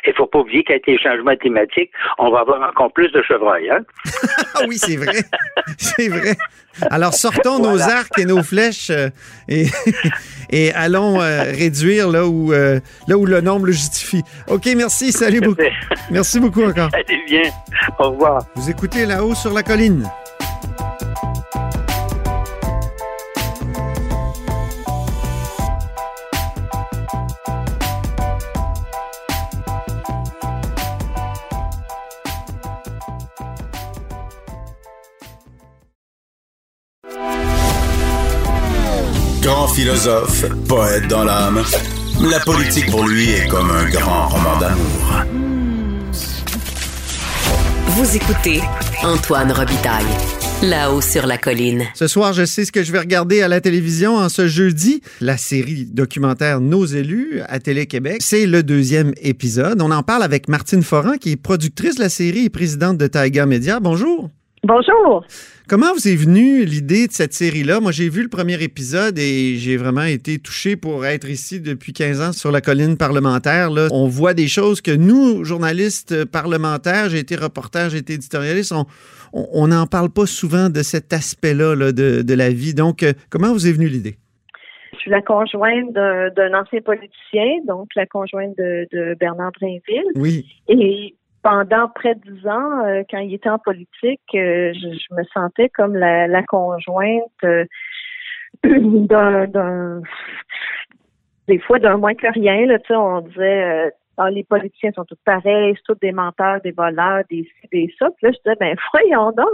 Il 0.08 0.12
ne 0.12 0.16
faut 0.16 0.26
pas 0.26 0.38
oublier 0.38 0.64
qu'avec 0.64 0.86
les 0.86 0.98
changements 0.98 1.36
climatiques, 1.36 1.90
on 2.18 2.30
va 2.30 2.40
avoir 2.40 2.66
encore 2.66 2.90
plus 2.92 3.12
de 3.12 3.22
chevreuils. 3.22 3.68
Hein? 3.70 3.80
oui, 4.68 4.78
c'est 4.78 4.96
vrai. 4.96 5.22
c'est 5.76 6.08
vrai. 6.08 6.34
Alors, 6.90 7.12
sortons 7.12 7.58
nos 7.58 7.80
arcs 7.82 8.18
et 8.18 8.24
nos 8.24 8.42
flèches 8.42 8.90
euh, 8.90 9.10
et, 9.48 9.66
et, 10.50 10.72
allons 10.72 11.20
euh, 11.20 11.42
réduire 11.42 12.08
là 12.08 12.26
où, 12.26 12.52
euh, 12.52 12.80
là 13.06 13.18
où 13.18 13.26
le 13.26 13.40
nombre 13.40 13.66
le 13.66 13.72
justifie. 13.72 14.22
OK, 14.48 14.66
merci. 14.76 15.12
Salut 15.12 15.40
beaucoup. 15.40 15.62
Merci 16.10 16.40
beaucoup 16.40 16.62
encore. 16.62 16.88
Allez 16.94 17.22
bien. 17.26 17.42
Au 17.98 18.10
revoir. 18.10 18.42
Vous 18.54 18.70
écoutez 18.70 19.04
là-haut 19.04 19.34
sur 19.34 19.52
la 19.52 19.62
colline. 19.62 20.08
Philosophe, 39.78 40.44
poète 40.66 41.06
dans 41.06 41.22
l'âme, 41.22 41.62
la 42.28 42.40
politique 42.40 42.90
pour 42.90 43.06
lui 43.06 43.30
est 43.30 43.46
comme 43.46 43.70
un 43.70 43.88
grand 43.88 44.26
roman 44.26 44.58
d'amour. 44.58 45.22
Vous 47.86 48.16
écoutez 48.16 48.60
Antoine 49.04 49.52
Robitaille, 49.52 50.04
là-haut 50.64 51.00
sur 51.00 51.28
la 51.28 51.38
colline. 51.38 51.84
Ce 51.94 52.08
soir, 52.08 52.32
je 52.32 52.44
sais 52.44 52.64
ce 52.64 52.72
que 52.72 52.82
je 52.82 52.90
vais 52.90 52.98
regarder 52.98 53.40
à 53.40 53.46
la 53.46 53.60
télévision 53.60 54.16
en 54.16 54.28
ce 54.28 54.48
jeudi. 54.48 55.00
La 55.20 55.36
série 55.36 55.84
documentaire 55.84 56.60
Nos 56.60 56.84
élus 56.84 57.40
à 57.46 57.60
Télé-Québec. 57.60 58.16
C'est 58.18 58.46
le 58.46 58.64
deuxième 58.64 59.12
épisode. 59.22 59.80
On 59.80 59.92
en 59.92 60.02
parle 60.02 60.24
avec 60.24 60.48
Martine 60.48 60.82
Foran, 60.82 61.18
qui 61.20 61.30
est 61.30 61.36
productrice 61.36 61.94
de 61.94 62.00
la 62.00 62.08
série 62.08 62.46
et 62.46 62.50
présidente 62.50 62.98
de 62.98 63.06
Taiga 63.06 63.46
Media. 63.46 63.78
Bonjour. 63.78 64.28
Bonjour. 64.64 65.24
Comment 65.68 65.92
vous 65.92 66.08
est 66.08 66.16
venue 66.16 66.64
l'idée 66.64 67.06
de 67.06 67.12
cette 67.12 67.32
série-là? 67.32 67.80
Moi, 67.80 67.92
j'ai 67.92 68.08
vu 68.08 68.22
le 68.22 68.28
premier 68.28 68.60
épisode 68.62 69.18
et 69.18 69.54
j'ai 69.56 69.76
vraiment 69.76 70.02
été 70.02 70.38
touché 70.38 70.76
pour 70.76 71.06
être 71.06 71.28
ici 71.28 71.60
depuis 71.60 71.92
15 71.92 72.20
ans 72.22 72.32
sur 72.32 72.50
la 72.50 72.60
colline 72.60 72.96
parlementaire. 72.96 73.70
Là. 73.70 73.88
On 73.92 74.08
voit 74.08 74.34
des 74.34 74.48
choses 74.48 74.80
que 74.80 74.90
nous, 74.90 75.44
journalistes 75.44 76.24
parlementaires, 76.24 77.08
j'ai 77.10 77.18
été 77.18 77.36
reporter, 77.36 77.90
j'ai 77.90 77.98
été 77.98 78.14
éditorialiste, 78.14 78.74
on 79.32 79.68
n'en 79.68 79.86
parle 79.86 80.10
pas 80.10 80.26
souvent 80.26 80.70
de 80.70 80.82
cet 80.82 81.12
aspect-là 81.12 81.74
là, 81.76 81.92
de, 81.92 82.22
de, 82.22 82.34
la 82.34 82.48
vie. 82.48 82.74
Donc, 82.74 83.02
euh, 83.02 83.12
comment 83.30 83.52
vous 83.52 83.66
est 83.68 83.72
venue 83.72 83.88
l'idée? 83.88 84.16
Je 84.94 84.98
suis 84.98 85.10
la 85.10 85.22
conjointe 85.22 85.92
d'un 85.92 86.54
ancien 86.54 86.80
politicien, 86.80 87.60
donc 87.66 87.88
la 87.94 88.06
conjointe 88.06 88.56
de, 88.56 88.88
de 88.90 89.14
Bernard 89.20 89.52
Drainville. 89.60 90.10
Oui. 90.16 90.46
Et 90.68 91.14
pendant 91.48 91.88
près 91.88 92.14
de 92.14 92.20
dix 92.30 92.46
ans, 92.46 92.84
euh, 92.84 93.02
quand 93.10 93.20
il 93.20 93.32
était 93.32 93.48
en 93.48 93.58
politique, 93.58 94.20
euh, 94.34 94.72
je, 94.74 94.98
je, 94.98 95.14
me 95.14 95.24
sentais 95.32 95.70
comme 95.70 95.96
la, 95.96 96.26
la 96.26 96.42
conjointe 96.42 97.22
euh, 97.44 97.64
d'un, 98.64 100.02
des 101.46 101.58
fois 101.58 101.78
d'un 101.78 101.96
moins 101.96 102.14
que 102.14 102.30
rien. 102.30 102.66
Là, 102.66 102.76
on 102.90 103.22
disait 103.22 103.90
ah, 104.18 104.30
les 104.30 104.44
politiciens 104.44 104.92
sont 104.92 105.06
tous 105.06 105.18
pareils, 105.24 105.74
c'est 105.76 105.94
tous 105.94 106.00
des 106.00 106.12
menteurs, 106.12 106.60
des 106.60 106.72
voleurs, 106.72 107.22
des 107.30 107.44
ci, 107.44 107.68
des 107.72 107.94
ça. 107.98 108.10
Puis 108.10 108.26
là, 108.26 108.32
je 108.32 108.38
disais, 108.38 108.56
ben 108.60 108.76
voyons 108.92 109.32
donc, 109.32 109.48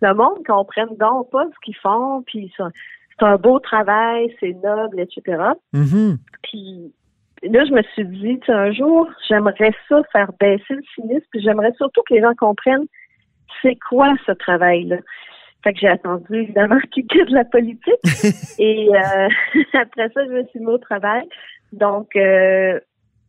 le 0.00 0.14
monde 0.14 0.46
comprenne 0.46 0.96
donc 0.98 1.30
pas 1.30 1.44
ce 1.44 1.60
qu'ils 1.62 1.76
font, 1.76 2.22
puis 2.26 2.50
c'est 2.56 3.26
un 3.26 3.36
beau 3.36 3.58
travail, 3.58 4.34
c'est 4.40 4.56
noble, 4.64 5.00
etc. 5.00 5.42
Mm-hmm. 5.74 6.16
Puis 6.44 6.94
là, 7.50 7.64
je 7.64 7.72
me 7.72 7.82
suis 7.94 8.04
dit, 8.04 8.40
un 8.48 8.72
jour, 8.72 9.08
j'aimerais 9.28 9.72
ça 9.88 10.02
faire 10.12 10.30
baisser 10.38 10.74
le 10.74 10.82
cynisme, 10.94 11.26
puis 11.30 11.42
j'aimerais 11.42 11.72
surtout 11.76 12.02
que 12.08 12.14
les 12.14 12.20
gens 12.20 12.34
comprennent 12.36 12.86
c'est 13.62 13.76
quoi 13.88 14.14
ce 14.26 14.32
travail-là. 14.32 14.96
Fait 15.64 15.72
que 15.72 15.80
j'ai 15.80 15.88
attendu, 15.88 16.42
évidemment, 16.42 16.78
qu'il 16.92 17.06
quitte 17.06 17.30
la 17.30 17.44
politique. 17.44 17.94
Et 18.58 18.88
euh, 18.94 19.28
après 19.74 20.08
ça, 20.10 20.24
je 20.24 20.30
me 20.30 20.44
suis 20.46 20.60
mis 20.60 20.66
au 20.66 20.78
travail. 20.78 21.24
Donc, 21.72 22.14
euh, 22.16 22.78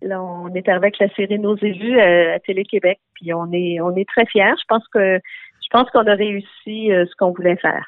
là, 0.01 0.21
on 0.21 0.53
est 0.53 0.69
avec 0.69 0.99
la 0.99 1.09
série 1.09 1.39
Nos 1.39 1.57
élus 1.57 1.99
à, 1.99 2.35
à 2.35 2.39
Télé-Québec, 2.39 2.99
puis 3.15 3.33
on 3.33 3.51
est 3.51 3.79
on 3.81 3.95
est 3.95 4.07
très 4.07 4.25
fiers. 4.27 4.53
Je 4.59 4.65
pense 4.67 4.87
que 4.89 5.19
je 5.19 5.69
pense 5.71 5.89
qu'on 5.89 6.05
a 6.05 6.13
réussi 6.13 6.91
euh, 6.91 7.05
ce 7.05 7.15
qu'on 7.17 7.31
voulait 7.31 7.57
faire. 7.57 7.85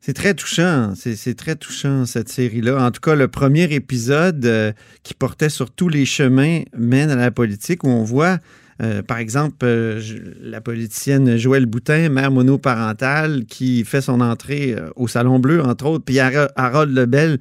C'est 0.00 0.14
très 0.14 0.34
touchant, 0.34 0.92
c'est 0.94 1.34
très 1.34 1.56
touchant 1.56 2.06
cette 2.06 2.28
série-là. 2.28 2.80
En 2.80 2.90
tout 2.92 3.00
cas, 3.00 3.16
le 3.16 3.26
premier 3.26 3.64
épisode 3.74 4.44
euh, 4.46 4.72
qui 5.02 5.12
portait 5.12 5.48
sur 5.48 5.70
tous 5.72 5.88
les 5.88 6.06
chemins 6.06 6.62
mène 6.76 7.10
à 7.10 7.16
la 7.16 7.32
politique, 7.32 7.82
où 7.82 7.88
on 7.88 8.04
voit, 8.04 8.38
euh, 8.80 9.02
par 9.02 9.18
exemple, 9.18 9.56
euh, 9.64 10.00
la 10.40 10.60
politicienne 10.60 11.36
Joëlle 11.36 11.66
Boutin, 11.66 12.10
mère 12.10 12.30
monoparentale, 12.30 13.44
qui 13.46 13.84
fait 13.84 14.00
son 14.00 14.20
entrée 14.20 14.76
au 14.94 15.08
Salon 15.08 15.40
Bleu, 15.40 15.62
entre 15.62 15.86
autres, 15.86 16.04
puis 16.04 16.20
Harold 16.20 16.94
Lebel, 16.94 17.38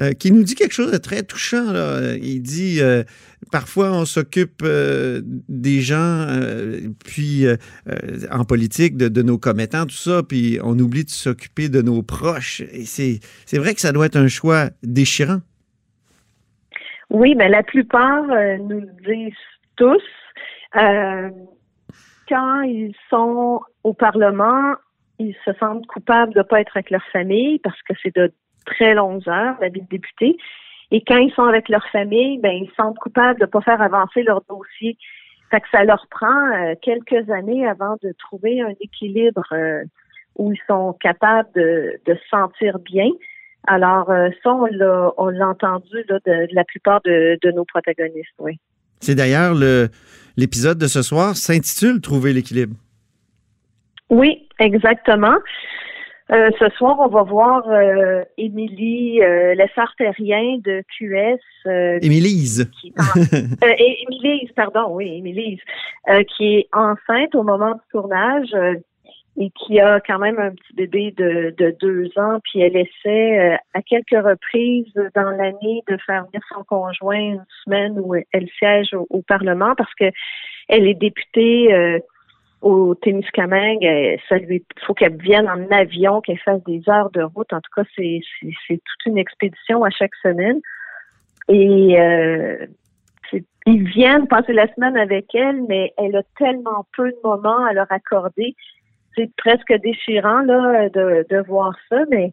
euh, 0.00 0.12
qui 0.12 0.32
nous 0.32 0.42
dit 0.42 0.54
quelque 0.56 0.72
chose 0.72 0.90
de 0.90 0.98
très 0.98 1.22
touchant. 1.22 1.72
Là. 1.72 2.14
Il 2.20 2.40
dit 2.42 2.80
euh, 2.80 3.04
parfois 3.52 3.92
on 3.92 4.04
s'occupe 4.04 4.62
euh, 4.64 5.20
des 5.24 5.80
gens, 5.80 6.26
puis 7.04 7.46
en 8.30 8.44
politique, 8.44 8.96
de, 8.96 9.08
de, 9.08 9.22
nos 9.22 9.38
commettants, 9.38 9.86
tout 9.86 9.90
ça, 9.90 10.22
puis 10.22 10.58
on 10.62 10.78
oublie 10.78 11.04
de 11.04 11.10
s'occuper 11.10 11.68
de 11.68 11.80
nos 11.82 12.02
proches. 12.02 12.60
Et 12.72 12.84
c'est, 12.86 13.58
vrai 13.58 13.74
que 13.74 13.80
ça 13.80 13.92
doit 13.92 14.06
être 14.06 14.16
un 14.16 14.28
choix 14.28 14.70
déchirant. 14.82 15.38
Oui, 17.10 17.34
mais 17.36 17.48
la 17.48 17.62
plupart 17.62 18.24
nous 18.58 18.80
le 18.80 18.90
disent 19.06 19.34
tous. 19.76 20.02
quand 22.28 22.62
ils 22.62 22.94
sont 23.10 23.60
au 23.84 23.94
Parlement, 23.94 24.74
ils 25.18 25.36
se 25.44 25.52
sentent 25.60 25.86
coupables 25.86 26.32
de 26.32 26.38
ne 26.38 26.44
pas 26.44 26.60
être 26.60 26.76
avec 26.76 26.90
leur 26.90 27.04
famille 27.12 27.60
parce 27.60 27.80
que 27.82 27.94
c'est 28.02 28.14
de 28.14 28.32
très 28.64 28.94
longues 28.94 29.28
heures, 29.28 29.56
la 29.60 29.68
vie 29.68 29.82
de 29.82 29.88
député. 29.88 30.36
Et 30.90 31.02
quand 31.06 31.16
ils 31.16 31.32
sont 31.32 31.44
avec 31.44 31.68
leur 31.68 31.86
famille, 31.88 32.38
ben 32.38 32.52
ils 32.52 32.68
se 32.68 32.74
sentent 32.74 32.98
coupables 32.98 33.40
de 33.40 33.46
ne 33.46 33.50
pas 33.50 33.60
faire 33.60 33.80
avancer 33.80 34.22
leur 34.22 34.42
dossier. 34.48 34.96
Fait 35.50 35.60
que 35.60 35.68
ça 35.70 35.84
leur 35.84 36.06
prend 36.10 36.52
euh, 36.52 36.74
quelques 36.82 37.30
années 37.30 37.66
avant 37.66 37.96
de 38.02 38.12
trouver 38.18 38.60
un 38.60 38.72
équilibre 38.80 39.44
euh, 39.52 39.84
où 40.36 40.52
ils 40.52 40.60
sont 40.66 40.94
capables 41.00 41.48
de, 41.54 42.00
de 42.06 42.14
se 42.14 42.28
sentir 42.28 42.78
bien. 42.78 43.08
Alors, 43.66 44.10
euh, 44.10 44.28
ça, 44.42 44.52
on 44.52 44.66
l'a, 44.66 45.48
entendu 45.48 46.04
là, 46.08 46.18
de, 46.26 46.46
de, 46.46 46.54
la 46.54 46.64
plupart 46.64 47.00
de, 47.04 47.38
de 47.42 47.50
nos 47.52 47.64
protagonistes, 47.64 48.34
oui. 48.38 48.58
C'est 49.00 49.14
d'ailleurs 49.14 49.54
le, 49.54 49.88
l'épisode 50.36 50.78
de 50.78 50.86
ce 50.86 51.02
soir 51.02 51.36
s'intitule 51.36 52.00
Trouver 52.00 52.32
l'équilibre. 52.32 52.74
Oui, 54.10 54.48
exactement. 54.58 55.36
Euh, 56.32 56.50
ce 56.58 56.68
soir, 56.70 56.96
on 57.00 57.08
va 57.08 57.22
voir 57.22 57.68
euh, 57.68 58.24
Émilie 58.38 59.22
euh, 59.22 59.54
Lessard-Terrien 59.54 60.58
de 60.64 60.82
QS. 60.96 61.38
Euh, 61.66 61.98
Émilise. 62.00 62.70
euh, 63.62 63.74
Émilise, 63.78 64.50
pardon, 64.52 64.86
oui, 64.90 65.18
Émilise, 65.18 65.60
euh, 66.08 66.22
qui 66.22 66.56
est 66.56 66.68
enceinte 66.72 67.34
au 67.34 67.42
moment 67.42 67.72
du 67.74 67.80
tournage 67.92 68.54
et 69.36 69.50
qui 69.50 69.80
a 69.80 70.00
quand 70.00 70.18
même 70.18 70.38
un 70.38 70.52
petit 70.52 70.72
bébé 70.74 71.12
de, 71.16 71.52
de 71.58 71.76
deux 71.80 72.08
ans, 72.16 72.38
puis 72.44 72.60
elle 72.60 72.76
essaie 72.76 73.58
à 73.74 73.82
quelques 73.82 74.10
reprises 74.12 74.94
dans 75.14 75.28
l'année 75.30 75.82
de 75.88 75.98
faire 76.06 76.24
venir 76.26 76.40
son 76.54 76.62
conjoint 76.64 77.18
une 77.18 77.44
semaine 77.64 77.98
où 77.98 78.14
elle 78.14 78.48
siège 78.58 78.94
au, 78.94 79.06
au 79.10 79.22
Parlement 79.22 79.74
parce 79.76 79.92
que 79.94 80.06
elle 80.68 80.86
est 80.86 80.94
députée 80.94 82.00
au 82.64 82.94
Témiscamingue, 82.94 83.84
euh, 83.84 84.16
ça 84.28 84.38
lui 84.38 84.64
faut 84.86 84.94
qu'elle 84.94 85.16
vienne 85.16 85.48
en 85.48 85.70
avion, 85.70 86.22
qu'elle 86.22 86.38
fasse 86.38 86.62
des 86.64 86.82
heures 86.88 87.10
de 87.10 87.22
route. 87.22 87.52
En 87.52 87.60
tout 87.60 87.70
cas, 87.76 87.84
c'est 87.94 88.20
toute 88.68 89.06
une 89.06 89.18
expédition 89.18 89.84
à 89.84 89.90
chaque 89.90 90.14
semaine. 90.16 90.60
Et 91.48 92.00
euh, 92.00 92.66
ils 93.66 93.84
viennent 93.84 94.26
passer 94.26 94.54
la 94.54 94.72
semaine 94.74 94.96
avec 94.96 95.34
elle, 95.34 95.62
mais 95.68 95.92
elle 95.98 96.16
a 96.16 96.22
tellement 96.38 96.86
peu 96.96 97.10
de 97.10 97.18
moments 97.22 97.64
à 97.66 97.74
leur 97.74 97.90
accorder. 97.90 98.56
C'est 99.14 99.30
presque 99.36 99.72
déchirant 99.82 100.40
là 100.40 100.88
de, 100.88 101.26
de 101.28 101.42
voir 101.46 101.74
ça, 101.90 102.04
mais 102.10 102.32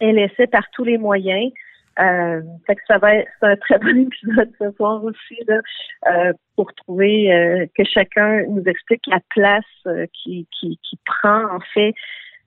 elle 0.00 0.18
essaie 0.18 0.46
par 0.46 0.64
tous 0.72 0.84
les 0.84 0.96
moyens 0.96 1.52
Euh, 1.98 2.42
que 2.68 2.74
ça 2.86 2.98
va 2.98 3.14
être 3.14 3.30
un 3.40 3.56
très 3.56 3.78
bon 3.80 3.98
épisode 3.98 4.52
ce 4.58 4.70
soir 4.72 5.02
aussi 5.02 5.38
là, 5.46 5.60
euh, 6.08 6.32
pour 6.54 6.72
trouver 6.74 7.32
euh, 7.32 7.66
que 7.74 7.84
chacun 7.84 8.42
nous 8.50 8.62
explique 8.66 9.06
la 9.06 9.20
place 9.30 9.64
euh, 9.86 10.06
qui, 10.12 10.46
qui, 10.60 10.78
prend 11.06 11.54
en 11.54 11.60
fait 11.72 11.94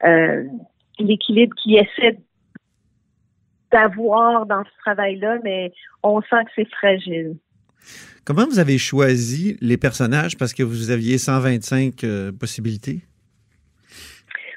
euh, 0.03 0.43
l'équilibre 0.99 1.55
qu'il 1.55 1.77
essaie 1.77 2.19
d'avoir 3.71 4.45
dans 4.45 4.63
ce 4.63 4.69
travail-là, 4.83 5.37
mais 5.43 5.71
on 6.03 6.21
sent 6.21 6.43
que 6.45 6.51
c'est 6.55 6.69
fragile. 6.69 7.35
Comment 8.25 8.45
vous 8.45 8.59
avez 8.59 8.77
choisi 8.77 9.57
les 9.61 9.77
personnages? 9.77 10.37
Parce 10.37 10.53
que 10.53 10.63
vous 10.63 10.91
aviez 10.91 11.17
125 11.17 12.03
euh, 12.03 12.31
possibilités? 12.31 13.01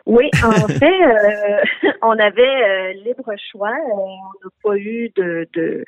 Oui, 0.06 0.30
en 0.44 0.50
fait, 0.68 0.84
euh, 0.84 1.90
on 2.02 2.18
avait 2.18 2.42
euh, 2.42 2.92
libre 3.04 3.32
choix. 3.50 3.70
Euh, 3.70 3.92
On 3.92 4.32
n'a 4.44 4.50
pas 4.62 4.76
eu 4.76 5.10
de, 5.16 5.48
de 5.54 5.84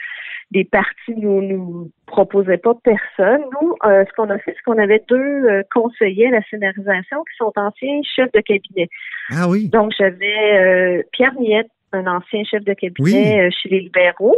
des 0.50 0.64
partis 0.64 1.14
nous 1.16 1.42
nous 1.42 1.90
proposait 2.06 2.58
pas 2.58 2.74
personne. 2.84 3.40
Nous, 3.60 3.74
ce 3.82 4.12
qu'on 4.14 4.30
a 4.30 4.38
fait, 4.38 4.54
c'est 4.54 4.62
qu'on 4.64 4.78
avait 4.78 5.02
deux 5.08 5.62
conseillers 5.72 6.28
à 6.28 6.32
la 6.32 6.42
scénarisation 6.42 7.24
qui 7.24 7.36
sont 7.38 7.52
anciens 7.56 8.00
chefs 8.14 8.30
de 8.30 8.40
cabinet. 8.40 8.88
Ah 9.30 9.48
oui. 9.48 9.68
Donc 9.68 9.92
j'avais 9.98 11.02
Pierre 11.12 11.34
Miette, 11.40 11.66
un 11.92 12.06
ancien 12.06 12.44
chef 12.44 12.62
de 12.62 12.74
cabinet 12.74 13.46
Oui. 13.46 13.52
chez 13.52 13.68
les 13.68 13.80
libéraux. 13.80 14.36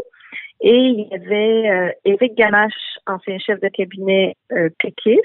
Et 0.62 0.74
il 0.74 1.08
y 1.10 1.14
avait 1.14 1.94
Éric 2.06 2.34
Gamache, 2.34 2.72
ancien 3.06 3.38
chef 3.38 3.60
de 3.60 3.68
cabinet 3.68 4.36
péquiste. 4.78 5.20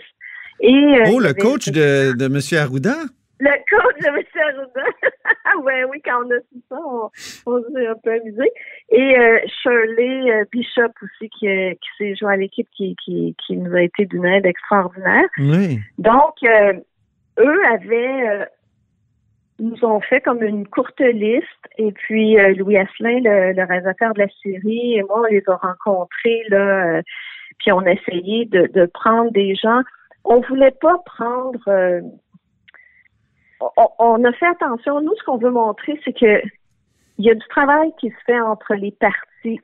Et, 0.59 0.73
oh, 1.09 1.19
le 1.19 1.33
coach 1.33 1.69
de, 1.69 2.17
de 2.17 2.25
M. 2.25 2.39
Arruda? 2.59 2.95
Le 3.41 3.49
coach 3.69 3.97
de 4.01 4.07
M. 4.07 4.23
Arruda. 4.35 5.63
ouais, 5.63 5.83
oui, 5.85 5.99
quand 6.05 6.23
on 6.23 6.29
a 6.29 6.39
su 6.51 6.61
ça, 6.69 6.77
on, 6.85 7.09
on 7.47 7.63
s'est 7.73 7.87
un 7.87 7.95
peu 8.03 8.11
amusé. 8.11 8.51
Et 8.89 9.17
euh, 9.17 9.39
Shirley 9.61 10.31
euh, 10.31 10.45
Bishop 10.51 10.93
aussi, 11.01 11.27
qui, 11.29 11.47
euh, 11.47 11.71
qui 11.73 11.89
s'est 11.97 12.15
joint 12.15 12.33
à 12.33 12.37
l'équipe, 12.37 12.67
qui, 12.75 12.95
qui, 13.03 13.35
qui 13.43 13.57
nous 13.57 13.73
a 13.75 13.81
été 13.81 14.05
d'une 14.05 14.25
aide 14.25 14.45
extraordinaire. 14.45 15.27
Oui. 15.39 15.79
Donc, 15.97 16.35
euh, 16.43 16.73
eux 17.39 17.65
avaient, 17.73 18.29
euh, 18.29 18.45
nous 19.57 19.83
ont 19.85 20.01
fait 20.01 20.21
comme 20.21 20.43
une 20.43 20.67
courte 20.67 20.99
liste. 20.99 21.47
Et 21.79 21.91
puis, 21.93 22.37
euh, 22.39 22.53
Louis 22.53 22.77
Asselin, 22.77 23.21
le, 23.23 23.53
le 23.53 23.63
réalisateur 23.63 24.13
de 24.13 24.19
la 24.19 24.27
série, 24.43 24.97
et 24.97 25.03
moi, 25.03 25.21
on 25.21 25.33
les 25.33 25.43
a 25.47 25.55
rencontrés, 25.55 26.43
là, 26.49 26.97
euh, 26.97 27.01
puis 27.57 27.71
on 27.71 27.79
a 27.79 27.91
essayé 27.91 28.45
de, 28.45 28.67
de 28.67 28.85
prendre 28.85 29.31
des 29.31 29.55
gens. 29.55 29.81
On 30.25 30.41
voulait 30.41 30.75
pas 30.79 30.99
prendre... 31.05 31.59
euh, 31.67 32.01
on, 33.99 34.23
a 34.23 34.31
fait 34.33 34.47
attention. 34.47 35.01
Nous, 35.01 35.15
ce 35.15 35.23
qu'on 35.23 35.37
veut 35.37 35.51
montrer, 35.51 35.99
c'est 36.03 36.13
que 36.13 36.41
il 37.17 37.25
y 37.25 37.29
a 37.29 37.35
du 37.35 37.47
travail 37.49 37.91
qui 37.99 38.09
se 38.09 38.15
fait 38.25 38.39
entre 38.39 38.73
les 38.73 38.91
partis. 38.91 39.59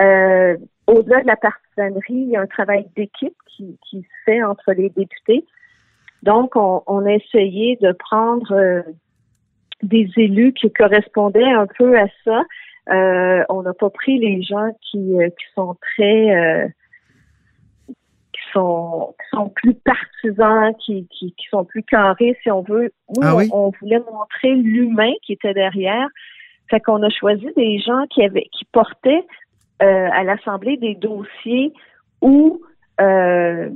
Euh, 0.00 0.56
au-delà 0.86 1.22
de 1.22 1.26
la 1.26 1.36
partisanerie, 1.36 2.02
il 2.08 2.30
y 2.30 2.36
a 2.36 2.40
un 2.40 2.46
travail 2.46 2.88
d'équipe 2.96 3.36
qui, 3.56 3.78
se 3.92 3.98
fait 4.24 4.42
entre 4.42 4.72
les 4.72 4.90
députés. 4.90 5.44
Donc, 6.22 6.56
on, 6.56 6.82
on 6.86 7.06
a 7.06 7.12
essayé 7.12 7.76
de 7.76 7.92
prendre 7.92 8.52
euh, 8.52 8.82
des 9.82 10.08
élus 10.16 10.52
qui 10.52 10.72
correspondaient 10.72 11.52
un 11.52 11.66
peu 11.66 11.98
à 11.98 12.06
ça. 12.24 12.44
Euh, 12.90 13.44
on 13.48 13.62
n'a 13.62 13.74
pas 13.74 13.90
pris 13.90 14.18
les 14.18 14.42
gens 14.42 14.70
qui, 14.80 15.16
sont 15.54 15.76
très 15.80 16.72
sont 18.52 19.14
qui 19.18 19.36
sont 19.36 19.48
plus 19.50 19.74
partisans, 19.74 20.74
qui, 20.84 21.06
qui, 21.08 21.32
qui 21.32 21.46
sont 21.50 21.64
plus 21.64 21.82
carrés, 21.82 22.36
si 22.42 22.50
on 22.50 22.62
veut. 22.62 22.92
Nous, 23.16 23.22
Ah 23.22 23.34
oui? 23.36 23.48
on, 23.52 23.66
on 23.66 23.72
voulait 23.80 24.00
montrer 24.00 24.54
l'humain 24.54 25.12
qui 25.22 25.32
était 25.32 25.54
derrière. 25.54 26.08
Fait 26.70 26.80
qu'on 26.80 27.02
a 27.02 27.10
choisi 27.10 27.46
des 27.56 27.78
gens 27.78 28.06
qui 28.10 28.22
avaient 28.22 28.48
qui 28.52 28.64
portaient 28.72 29.24
euh, 29.82 30.08
à 30.12 30.22
l'Assemblée 30.24 30.76
des 30.76 30.94
dossiers 30.94 31.72
où 32.20 32.60
euh, 33.00 33.70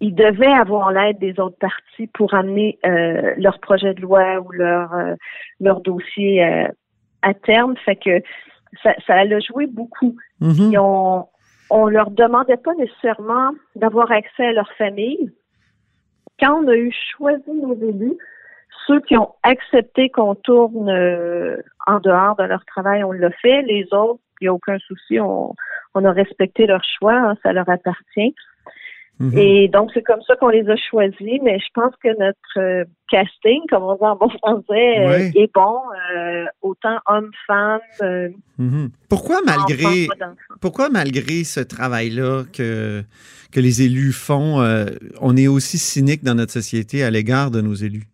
ils 0.00 0.14
devaient 0.14 0.52
avoir 0.52 0.90
l'aide 0.90 1.18
des 1.18 1.38
autres 1.38 1.58
partis 1.58 2.08
pour 2.08 2.34
amener 2.34 2.78
euh, 2.84 3.34
leur 3.36 3.60
projet 3.60 3.94
de 3.94 4.00
loi 4.00 4.40
ou 4.40 4.50
leur 4.50 4.90
leur 5.60 5.80
dossier 5.80 6.42
à 7.22 7.34
terme. 7.34 7.76
Fait 7.84 7.96
que 7.96 8.20
ça, 8.82 8.94
ça 9.06 9.14
a 9.14 9.40
joué 9.40 9.66
beaucoup. 9.66 10.16
Mhm. 10.40 10.72
Et 10.72 10.78
on 10.78 11.26
on 11.74 11.86
leur 11.86 12.10
demandait 12.10 12.58
pas 12.58 12.74
nécessairement 12.74 13.52
d'avoir 13.76 14.12
accès 14.12 14.44
à 14.44 14.52
leur 14.52 14.70
famille. 14.74 15.32
Quand 16.38 16.62
on 16.62 16.68
a 16.68 16.76
eu 16.76 16.92
choisi 17.16 17.50
nos 17.50 17.74
élus, 17.74 18.18
ceux 18.86 19.00
qui 19.00 19.16
ont 19.16 19.30
accepté 19.42 20.10
qu'on 20.10 20.34
tourne 20.34 20.90
euh, 20.90 21.56
en 21.86 21.98
dehors 22.00 22.36
de 22.36 22.44
leur 22.44 22.62
travail, 22.66 23.02
on 23.04 23.12
l'a 23.12 23.30
fait. 23.30 23.62
Les 23.62 23.86
autres, 23.92 24.20
il 24.40 24.44
n'y 24.44 24.48
a 24.48 24.52
aucun 24.52 24.78
souci, 24.80 25.18
on, 25.18 25.54
a 25.94 26.12
respecté 26.12 26.66
leur 26.66 26.82
choix, 26.84 27.14
hein, 27.14 27.36
ça 27.42 27.54
leur 27.54 27.68
appartient. 27.70 28.34
Mhm. 29.22 29.38
Et 29.38 29.68
donc, 29.68 29.90
c'est 29.94 30.02
comme 30.02 30.20
ça 30.26 30.34
qu'on 30.34 30.48
les 30.48 30.68
a 30.68 30.74
choisis, 30.74 31.38
mais 31.44 31.58
je 31.60 31.66
pense 31.74 31.94
que 32.02 32.08
notre 32.18 32.58
euh, 32.58 32.84
casting, 33.08 33.60
comme 33.70 33.84
on 33.84 33.94
dit 33.94 34.02
en 34.02 34.16
bon 34.16 34.28
français, 34.30 34.98
euh, 34.98 35.08
Ouais. 35.10 35.30
est 35.36 35.54
bon, 35.54 35.78
euh, 36.16 36.44
autant 36.60 36.98
hommes, 37.06 37.30
femmes, 37.46 37.80
euh, 38.02 38.28
Mhm. 38.58 38.90
Pourquoi 39.08 39.36
malgré 39.46 40.08
pourquoi 40.60 40.88
malgré 40.88 41.44
ce 41.44 41.60
travail-là 41.60 42.42
que, 42.52 43.02
que 43.52 43.60
les 43.60 43.82
élus 43.82 44.12
font, 44.12 44.58
on 45.20 45.36
est 45.36 45.48
aussi 45.48 45.78
cynique 45.78 46.22
dans 46.24 46.34
notre 46.34 46.52
société 46.52 47.02
à 47.04 47.10
l'égard 47.10 47.50
de 47.50 47.60
nos 47.60 47.74
élus? 47.74 48.04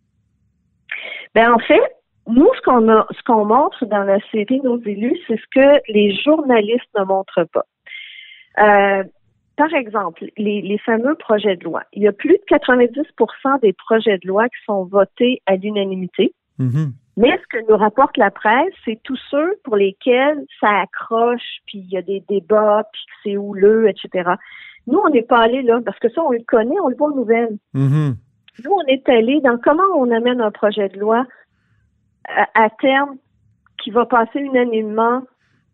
Ben 1.34 1.52
en 1.52 1.58
fait, 1.58 1.82
nous, 2.26 2.48
ce 2.56 2.62
qu'on 2.62 2.88
a, 2.88 3.06
ce 3.10 3.22
qu'on 3.24 3.44
montre 3.44 3.84
dans 3.86 4.04
la 4.04 4.18
série 4.30 4.60
Nos 4.62 4.80
élus, 4.82 5.18
c'est 5.26 5.36
ce 5.36 5.46
que 5.54 5.80
les 5.92 6.14
journalistes 6.22 6.88
ne 6.98 7.04
montrent 7.04 7.44
pas. 7.52 7.64
Euh, 8.60 9.04
par 9.58 9.74
exemple, 9.74 10.24
les, 10.36 10.62
les 10.62 10.78
fameux 10.78 11.16
projets 11.16 11.56
de 11.56 11.64
loi. 11.64 11.82
Il 11.92 12.04
y 12.04 12.08
a 12.08 12.12
plus 12.12 12.38
de 12.38 12.56
90% 12.56 13.60
des 13.60 13.72
projets 13.72 14.16
de 14.18 14.28
loi 14.28 14.48
qui 14.48 14.64
sont 14.64 14.84
votés 14.84 15.42
à 15.46 15.56
l'unanimité. 15.56 16.32
Mhm. 16.58 16.92
Mais 17.16 17.36
ce 17.36 17.58
que 17.58 17.68
nous 17.68 17.76
rapporte 17.76 18.16
la 18.16 18.30
presse, 18.30 18.72
c'est 18.84 19.00
tous 19.02 19.18
ceux 19.28 19.58
pour 19.64 19.74
lesquels 19.74 20.44
ça 20.60 20.68
accroche, 20.82 21.58
puis 21.66 21.78
il 21.78 21.90
y 21.90 21.96
a 21.96 22.02
des 22.02 22.22
débats, 22.28 22.84
puis 22.92 23.02
que 23.04 23.12
c'est 23.24 23.36
houleux, 23.36 23.88
etc. 23.88 24.30
Nous, 24.86 25.00
on 25.00 25.10
n'est 25.10 25.22
pas 25.22 25.40
allé 25.40 25.62
là, 25.62 25.80
parce 25.84 25.98
que 25.98 26.08
ça, 26.10 26.22
on 26.22 26.30
le 26.30 26.44
connaît, 26.46 26.78
on 26.80 26.88
le 26.88 26.96
voit 26.96 27.08
aux 27.08 27.16
nouvelles. 27.16 27.58
Mhm. 27.74 28.14
Nous, 28.64 28.70
on 28.70 28.86
est 28.86 29.08
allé 29.08 29.40
dans 29.40 29.58
comment 29.58 29.82
on 29.96 30.08
amène 30.12 30.40
un 30.40 30.52
projet 30.52 30.88
de 30.88 31.00
loi 31.00 31.26
à, 32.28 32.46
à 32.54 32.70
terme 32.70 33.16
qui 33.82 33.90
va 33.90 34.06
passer 34.06 34.38
unanimement 34.38 35.22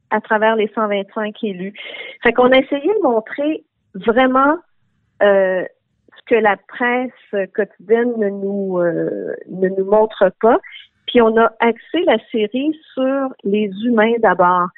à 0.08 0.22
travers 0.22 0.56
les 0.56 0.70
125 0.74 1.44
élus. 1.44 1.74
Fait 2.22 2.32
qu'on 2.32 2.50
a 2.50 2.56
essayé 2.56 2.88
de 2.88 3.02
montrer 3.02 3.64
vraiment 3.94 4.56
euh, 5.22 5.64
ce 6.16 6.34
que 6.34 6.40
la 6.40 6.56
presse 6.56 7.50
quotidienne 7.54 8.12
ne 8.18 8.28
nous 8.28 8.78
euh, 8.78 9.34
ne 9.48 9.68
nous 9.68 9.84
montre 9.84 10.32
pas. 10.40 10.58
Puis 11.06 11.20
on 11.20 11.36
a 11.36 11.52
axé 11.60 12.02
la 12.06 12.18
série 12.30 12.76
sur 12.94 13.28
les 13.44 13.70
humains 13.84 14.14
d'abord. 14.20 14.68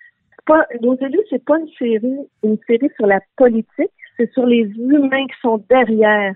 Pas, 0.46 0.66
nos 0.80 0.96
élus, 0.98 1.22
c'est 1.30 1.44
pas 1.44 1.58
une 1.58 1.70
série, 1.78 2.18
une 2.44 2.58
série 2.66 2.90
sur 2.96 3.06
la 3.06 3.20
politique, 3.36 3.90
c'est 4.16 4.32
sur 4.32 4.46
les 4.46 4.62
humains 4.76 5.26
qui 5.26 5.40
sont 5.42 5.64
derrière 5.68 6.34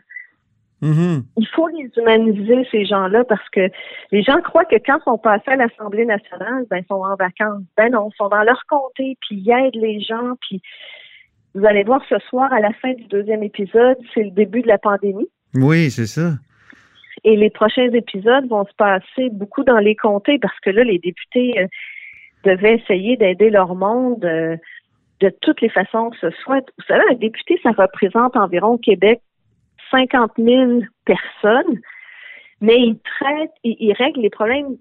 Mhm. 0.83 1.25
il 1.37 1.47
faut 1.49 1.69
les 1.69 1.91
humaniser, 1.97 2.67
ces 2.71 2.87
gens-là, 2.87 3.25
parce 3.25 3.47
que 3.51 3.69
les 4.13 4.23
gens 4.23 4.41
croient 4.41 4.65
que 4.65 4.77
quand 4.77 4.99
ils 4.99 5.05
sont 5.05 5.19
passés 5.19 5.51
à 5.51 5.57
l'Assemblée 5.57 6.07
nationale, 6.07 6.65
ben, 6.71 6.79
ils 6.79 6.87
sont 6.87 7.03
en 7.03 7.17
vacances. 7.17 7.63
Ben 7.77 7.91
non, 7.91 8.09
ils 8.11 8.17
sont 8.17 8.29
dans 8.29 8.43
leur 8.43 8.65
comté, 8.67 9.19
puis 9.21 9.37
ils 9.37 9.51
aident 9.51 9.75
les 9.77 10.01
gens, 10.01 10.37
puis 10.41 10.63
vous 11.55 11.67
allez 11.67 11.83
voir 11.83 12.03
ce 12.09 12.19
soir, 12.29 12.53
à 12.53 12.61
la 12.61 12.73
fin 12.75 12.93
du 12.93 13.05
deuxième 13.05 13.43
épisode, 13.43 13.97
c'est 14.15 14.23
le 14.23 14.31
début 14.31 14.63
de 14.63 14.69
la 14.69 14.79
pandémie. 14.79 15.29
Oui, 15.55 15.91
c'est 15.91 16.07
ça. 16.07 16.33
Et 17.25 17.37
les 17.37 17.51
prochains 17.51 17.91
épisodes 17.93 18.49
vont 18.49 18.65
se 18.65 18.75
passer 18.75 19.31
beaucoup 19.31 19.65
dans 19.65 19.79
les 19.79 19.97
comtés, 19.97 20.39
parce 20.39 20.59
que 20.61 20.71
là, 20.71 20.85
les 20.85 20.99
députés 20.99 21.59
euh, 21.59 21.67
devaient 22.45 22.77
essayer 22.77 23.17
d'aider 23.17 23.51
leur 23.51 23.75
monde 23.75 24.25
euh, 24.25 24.57
de 25.21 25.31
toutes 25.43 25.61
les 25.61 25.69
façons 25.69 26.11
que 26.11 26.19
ce 26.19 26.31
soit. 26.43 26.65
Vous 26.79 26.85
savez, 26.87 27.03
un 27.11 27.15
député, 27.15 27.59
ça 27.63 27.73
représente 27.73 28.37
environ 28.37 28.75
au 28.75 28.79
Québec 28.79 29.21
50 29.91 30.33
000 30.39 30.81
personnes, 31.05 31.81
mais 32.61 32.79
il 32.79 32.99
traite, 33.01 33.51
il, 33.65 33.77
il 33.81 33.93
règle 33.93 34.21
les 34.21 34.31
problèmes 34.31 34.77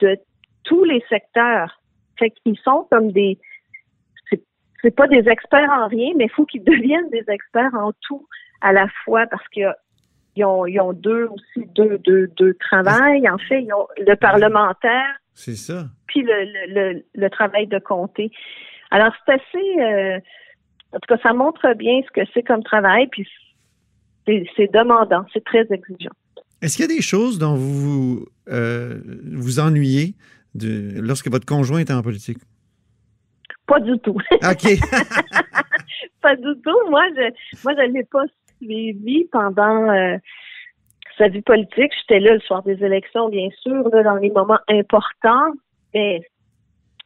de 0.00 0.16
tous 0.64 0.84
les 0.84 1.04
secteurs. 1.08 1.80
Fait 2.18 2.30
qu'ils 2.30 2.58
sont 2.58 2.86
comme 2.90 3.12
des, 3.12 3.38
c'est, 4.84 4.94
pas 4.94 5.08
des 5.08 5.28
experts 5.28 5.70
en 5.70 5.88
rien, 5.88 6.12
mais 6.16 6.24
il 6.24 6.30
faut 6.30 6.44
qu'ils 6.44 6.64
deviennent 6.72 7.10
des 7.10 7.24
experts 7.28 7.74
en 7.74 7.92
tout 8.02 8.26
à 8.60 8.72
la 8.72 8.86
fois 9.04 9.26
parce 9.26 9.44
a 9.56 9.76
ils 10.36 10.44
ont, 10.44 10.66
ils 10.66 10.80
ont 10.80 10.92
deux 10.92 11.26
aussi 11.26 11.68
deux, 11.76 11.98
deux, 11.98 12.26
deux 12.36 12.54
travails. 12.54 13.28
En 13.28 13.38
fait, 13.38 13.62
ils 13.62 13.72
ont 13.72 13.86
le 13.98 14.16
parlementaire 14.16 15.16
C'est 15.32 15.54
ça. 15.54 15.86
puis 16.08 16.22
le, 16.22 16.32
le, 16.44 16.92
le, 16.92 17.04
le 17.14 17.30
travail 17.30 17.68
de 17.68 17.78
comté. 17.78 18.32
Alors, 18.90 19.12
c'est 19.24 19.34
assez... 19.34 19.80
euh, 19.80 20.18
en 20.92 20.98
tout 20.98 21.14
cas, 21.14 21.18
ça 21.22 21.32
montre 21.32 21.74
bien 21.74 22.00
ce 22.06 22.10
que 22.10 22.26
c'est 22.32 22.42
comme 22.42 22.62
travail, 22.62 23.08
puis 23.08 23.28
c'est 24.26 24.44
c'est 24.56 24.72
demandant, 24.72 25.24
c'est 25.32 25.44
très 25.44 25.66
exigeant. 25.70 26.12
Est-ce 26.62 26.76
qu'il 26.76 26.88
y 26.88 26.92
a 26.92 26.96
des 26.96 27.02
choses 27.02 27.38
dont 27.38 27.54
vous 27.54 28.26
euh, 28.48 29.00
vous 29.32 29.58
ennuyez 29.60 30.14
de, 30.54 31.00
lorsque 31.00 31.28
votre 31.28 31.46
conjoint 31.46 31.80
est 31.80 31.90
en 31.90 32.02
politique? 32.02 32.38
Pas 33.66 33.80
du 33.80 33.98
tout. 34.00 34.16
OK. 34.32 34.78
pas 36.20 36.36
du 36.36 36.60
tout. 36.62 36.90
Moi, 36.90 37.04
je 37.16 37.30
moi, 37.64 37.74
je 37.76 37.92
l'ai 37.92 38.04
pas 38.04 38.24
suivi 38.60 39.24
pendant 39.32 39.90
euh, 39.90 40.16
sa 41.16 41.28
vie 41.28 41.42
politique. 41.42 41.92
J'étais 42.00 42.20
là 42.20 42.34
le 42.34 42.40
soir 42.40 42.62
des 42.62 42.82
élections, 42.84 43.28
bien 43.28 43.48
sûr, 43.62 43.88
là, 43.90 44.02
dans 44.02 44.16
les 44.16 44.30
moments 44.30 44.58
importants. 44.68 45.52
Mais 45.94 46.20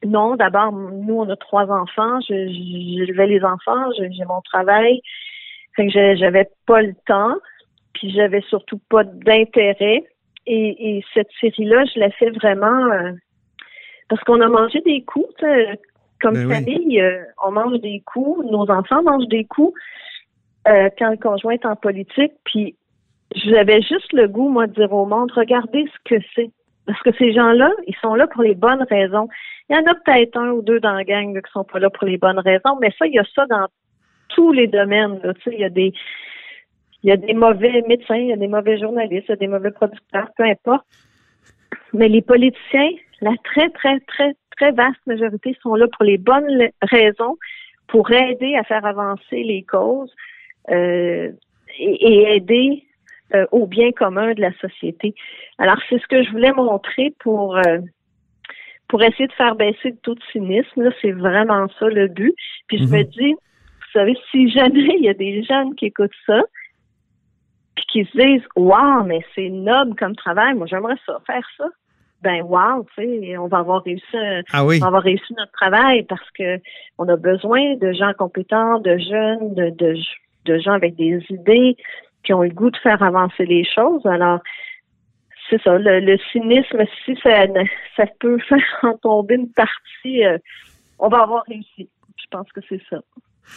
non, 0.05 0.37
d'abord, 0.37 0.73
nous, 0.73 1.15
on 1.15 1.29
a 1.29 1.37
trois 1.37 1.71
enfants. 1.71 2.21
Je, 2.29 2.49
j'élevais 2.49 3.27
les 3.27 3.45
enfants, 3.45 3.91
j'ai 3.97 4.25
mon 4.25 4.41
travail. 4.43 5.01
Fait 5.77 5.87
que 5.87 6.17
j'avais 6.17 6.49
pas 6.67 6.83
le 6.83 6.95
temps. 7.07 7.37
Puis 7.95 8.11
j'avais 8.13 8.43
surtout 8.43 8.81
pas 8.89 9.05
d'intérêt. 9.05 10.05
Et, 10.47 10.99
et 10.99 11.05
cette 11.15 11.29
série-là, 11.41 11.85
je 11.95 12.01
l'ai 12.01 12.11
fait 12.13 12.31
vraiment 12.31 12.91
euh, 12.93 13.13
parce 14.09 14.23
qu'on 14.25 14.41
a 14.41 14.49
mangé 14.49 14.81
des 14.81 15.03
coups. 15.03 15.35
Comme 16.21 16.35
Ben 16.35 16.47
oui. 16.47 16.55
famille, 16.55 17.01
euh, 17.01 17.23
on 17.45 17.53
mange 17.53 17.81
des 17.81 18.03
coups, 18.05 18.45
nos 18.51 18.71
enfants 18.71 19.03
mangent 19.03 19.29
des 19.29 19.45
coups 19.45 19.79
euh, 20.67 20.89
quand 20.99 21.11
le 21.11 21.17
conjoint 21.17 21.53
est 21.53 21.67
en 21.67 21.77
politique. 21.77 22.33
Puis 22.45 22.75
j'avais 23.35 23.83
juste 23.83 24.13
le 24.13 24.27
goût, 24.27 24.49
moi, 24.49 24.67
de 24.67 24.75
dire 24.75 24.93
au 24.93 25.07
monde, 25.07 25.31
regardez 25.33 25.85
ce 25.87 26.17
que 26.17 26.23
c'est. 26.35 26.51
Parce 26.87 27.01
que 27.03 27.11
ces 27.19 27.33
gens-là, 27.35 27.71
ils 27.87 27.97
sont 27.97 28.15
là 28.15 28.27
pour 28.27 28.43
les 28.43 28.55
bonnes 28.55 28.85
raisons. 28.89 29.29
Il 29.69 29.77
y 29.77 29.79
en 29.79 29.85
a 29.85 29.95
peut-être 29.95 30.39
un 30.39 30.51
ou 30.53 30.63
deux 30.63 30.81
dans 30.81 30.95
la 30.95 31.05
gang 31.05 31.35
là, 31.35 31.43
qui 31.43 31.53
sont 31.53 31.65
pas 31.65 31.79
là 31.79 31.91
pour 31.91 32.07
les 32.07 32.17
bonnes 32.17 32.39
raisons, 32.39 32.79
mais 32.81 32.93
ça, 32.99 33.07
il 33.07 33.15
y 33.15 33.19
a 33.19 33.25
ça 33.35 33.45
dans 33.47 33.67
tous 34.31 34.53
les 34.53 34.67
domaines. 34.67 35.21
Là. 35.23 35.35
Tu 35.35 35.43
sais, 35.43 35.51
il 35.53 35.61
y 35.61 35.65
a 35.65 35.71
des 35.71 35.93
il 37.03 37.11
y 37.11 37.13
a 37.13 37.17
des 37.17 37.35
mauvais 37.35 37.83
médecins, 37.87 38.17
il 38.17 38.29
y 38.29 38.33
a 38.33 38.37
des 38.37 38.49
mauvais 38.49 38.79
journalistes, 38.79 39.27
il 39.29 39.31
y 39.31 39.35
a 39.35 39.37
des 39.37 39.47
mauvais 39.47 39.71
producteurs, 39.71 40.29
peu 40.37 40.43
importe. 40.45 40.85
Mais 41.93 42.09
les 42.09 42.23
politiciens, 42.23 42.91
la 43.21 43.33
très, 43.45 43.69
très, 43.71 44.01
très, 44.01 44.35
très 44.59 44.73
vaste 44.73 45.01
majorité 45.07 45.57
sont 45.63 45.75
là 45.75 45.87
pour 45.89 46.05
les 46.05 46.19
bonnes 46.19 46.69
raisons, 46.83 47.37
pour 47.87 48.11
aider 48.11 48.55
à 48.57 48.65
faire 48.65 48.85
avancer 48.85 49.43
les 49.43 49.63
causes 49.63 50.15
euh, 50.71 51.31
et, 51.79 52.13
et 52.13 52.37
aider 52.37 52.85
euh, 53.35 53.47
au 53.53 53.67
bien 53.67 53.93
commun 53.93 54.33
de 54.35 54.41
la 54.41 54.53
société. 54.55 55.15
Alors, 55.59 55.79
c'est 55.89 56.01
ce 56.01 56.07
que 56.07 56.23
je 56.23 56.31
voulais 56.31 56.53
montrer 56.53 57.15
pour 57.19 57.57
euh, 57.57 57.79
pour 58.89 59.03
essayer 59.03 59.27
de 59.27 59.33
faire 59.35 59.55
baisser 59.55 59.91
le 59.91 59.97
taux 59.97 60.15
de 60.15 60.23
cynisme. 60.33 60.83
Là, 60.83 60.91
c'est 61.03 61.13
vraiment 61.13 61.69
ça 61.79 61.89
le 61.89 62.09
but. 62.09 62.35
Puis 62.69 62.79
je 62.79 62.85
me 62.85 63.03
dis, 63.03 63.33
vous 63.33 63.93
savez, 63.93 64.17
si 64.31 64.49
jamais 64.51 64.97
il 64.97 65.05
y 65.05 65.11
a 65.11 65.15
des 65.15 65.43
jeunes 65.43 65.75
qui 65.75 65.87
écoutent 65.87 66.11
ça, 66.27 66.41
puis 67.75 67.85
qui 67.87 68.05
se 68.07 68.19
disent 68.19 68.49
Wow, 68.57 69.05
mais 69.05 69.21
c'est 69.35 69.51
noble 69.51 69.95
comme 69.95 70.17
travail, 70.17 70.55
moi 70.55 70.67
j'aimerais 70.67 70.97
ça, 71.05 71.19
faire 71.27 71.47
ça. 71.59 71.67
Ben 72.23 72.43
wow, 72.43 72.85
tu 72.97 73.05
sais, 73.05 73.37
on 73.37 73.47
va 73.47 73.59
avoir 73.59 73.83
réussi 73.85 74.05
un- 74.17 74.43
Ah 74.53 74.65
oui. 74.65 74.77
on 74.79 74.81
va 74.81 74.87
avoir 74.89 75.03
réussi 75.03 75.33
notre 75.37 75.53
travail 75.53 76.03
parce 76.05 76.29
que 76.33 76.59
on 76.99 77.09
a 77.09 77.17
besoin 77.17 77.77
de 77.77 77.93
gens 77.93 78.13
compétents, 78.19 78.81
de 78.81 78.99
jeunes, 78.99 79.55
de, 79.55 79.71
de, 79.71 79.97
de 80.47 80.59
gens 80.59 80.73
avec 80.73 80.97
des 80.97 81.25
idées 81.31 81.77
qui 82.25 82.33
ont 82.35 82.43
le 82.43 82.49
goût 82.51 82.71
de 82.71 82.77
faire 82.79 83.03
avancer 83.03 83.47
les 83.47 83.65
choses. 83.65 84.05
Alors, 84.05 84.41
c'est 85.49 85.63
ça, 85.63 85.79
le, 85.79 86.01
le 86.01 86.19
cynisme, 86.33 86.83
si 87.05 87.17
ça, 87.23 87.47
ça 87.97 88.05
peut 88.21 88.39
faire 88.49 88.79
en 88.83 88.97
tomber 88.99 89.37
une 89.37 89.53
partie, 89.53 90.25
euh, 90.25 90.39
on 90.99 91.09
va 91.09 91.23
avoir 91.23 91.45
réussi. 91.47 91.89
Je 92.17 92.25
pense 92.31 92.51
que 92.53 92.61
c'est 92.69 92.83
ça. 92.91 92.99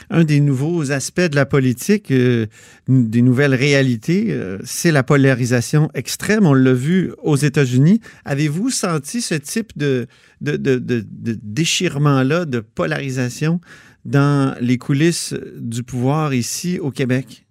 Un 0.09 0.23
des 0.23 0.39
nouveaux 0.39 0.91
aspects 0.91 1.29
de 1.29 1.35
la 1.35 1.45
politique, 1.45 2.11
euh, 2.11 2.47
des 2.87 3.21
nouvelles 3.21 3.55
réalités, 3.55 4.27
euh, 4.29 4.57
c'est 4.63 4.91
la 4.91 5.03
polarisation 5.03 5.89
extrême. 5.93 6.45
On 6.45 6.53
l'a 6.53 6.73
vu 6.73 7.13
aux 7.23 7.35
États-Unis. 7.35 8.01
Avez-vous 8.25 8.69
senti 8.69 9.21
ce 9.21 9.35
type 9.35 9.77
de, 9.77 10.07
de, 10.41 10.57
de, 10.57 11.03
déchirement-là, 11.43 12.45
de 12.45 12.59
polarisation 12.59 13.59
dans 14.05 14.55
les 14.59 14.77
coulisses 14.77 15.35
du 15.57 15.83
pouvoir 15.83 16.33
ici 16.33 16.79
au 16.79 16.91
Québec? 16.91 17.45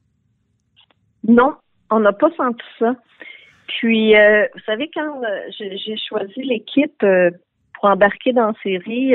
Non, 1.26 1.54
on 1.90 2.00
n'a 2.00 2.12
pas 2.12 2.30
senti 2.36 2.64
ça. 2.78 2.96
Puis, 3.68 4.16
euh, 4.16 4.46
vous 4.54 4.60
savez, 4.66 4.90
quand 4.92 5.20
j'ai 5.58 5.96
choisi 6.08 6.42
l'équipe 6.42 7.04
pour 7.74 7.84
embarquer 7.88 8.32
dans 8.32 8.48
la 8.48 8.54
série, 8.62 9.14